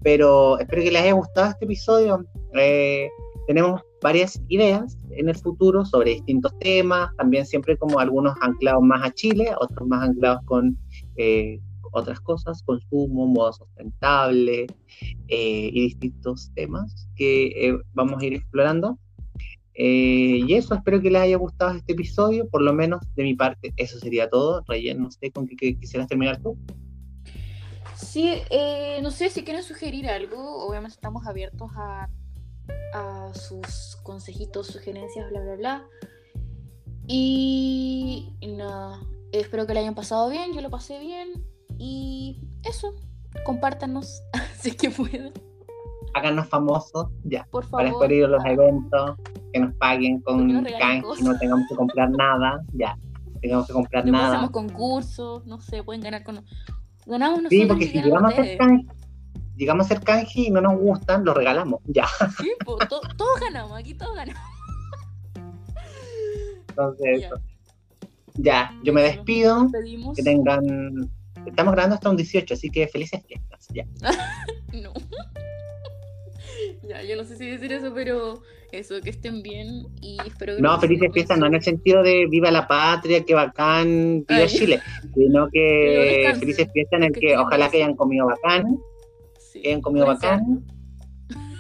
[0.02, 2.26] pero espero que les haya gustado este episodio.
[2.56, 3.10] Eh,
[3.46, 9.04] tenemos varias ideas en el futuro sobre distintos temas, también siempre como algunos anclados más
[9.04, 10.78] a Chile, otros más anclados con
[11.18, 11.60] eh,
[12.02, 14.68] otras cosas, consumo, moda sustentable
[15.28, 18.98] eh, y distintos temas que eh, vamos a ir explorando.
[19.80, 23.36] Eh, y eso, espero que les haya gustado este episodio, por lo menos de mi
[23.36, 24.64] parte, eso sería todo.
[24.68, 26.58] Rayen, no sé con qué, qué quisieras terminar tú.
[27.96, 30.66] Sí, eh, no sé si quieren sugerir algo.
[30.68, 32.10] Obviamente estamos abiertos a,
[32.94, 35.88] a sus consejitos, sugerencias, bla, bla, bla.
[37.08, 39.00] Y nada,
[39.32, 41.46] espero que lo hayan pasado bien, yo lo pasé bien.
[41.78, 42.96] Y eso,
[43.46, 44.22] compártanos
[44.60, 45.32] si es que pueden.
[46.14, 47.46] Háganos famosos, ya.
[47.52, 48.08] Por Para favor.
[48.10, 49.16] después ir a los eventos,
[49.54, 52.98] que nos paguen con regalen canje, no tengamos que comprar nada, ya.
[53.42, 54.34] Tengamos que comprar Después nada.
[54.36, 56.44] hacemos concursos, no sé, pueden ganar con.
[57.06, 58.86] Ganamos nosotros Sí, porque si llegamos a hacer canje,
[59.56, 62.08] llegamos a hacer canje y no nos gustan, lo regalamos, ya.
[62.40, 64.42] Sí, po, to- todos ganamos, aquí todos ganamos.
[66.70, 67.28] Entonces, Ya.
[67.28, 67.36] eso.
[68.36, 69.68] ya, yo me despido.
[70.16, 71.10] Que tengan.
[71.46, 73.68] Estamos grabando hasta un 18, así que felices fiestas.
[73.74, 73.86] Ya.
[74.74, 74.94] No.
[76.88, 78.42] ya, yo no sé si decir eso, pero
[78.72, 82.28] eso, que estén bien y espero que No, felices fiestas, no en el sentido de
[82.28, 84.48] viva la patria, que bacán, viva Ay.
[84.48, 84.82] Chile,
[85.14, 88.80] sino que felices fiestas en el que ojalá que hayan comido bacán,
[89.40, 90.66] Sí, que hayan comido bacán,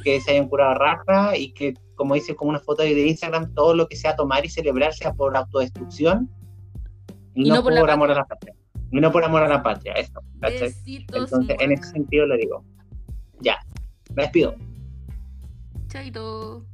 [0.03, 3.73] que se hayan curado raja y que, como dice como una foto de Instagram, todo
[3.73, 6.29] lo que sea tomar y celebrar sea por autodestrucción
[7.33, 8.56] y, Y no, no por por, amor a la patria.
[8.91, 10.21] No por amor a la patria, eso.
[10.39, 10.59] ¿cachai?
[10.61, 11.17] Besitos.
[11.17, 12.63] Entonces, en ese sentido lo digo.
[13.41, 13.57] Ya,
[14.15, 14.55] me despido.
[15.87, 16.65] Chaito.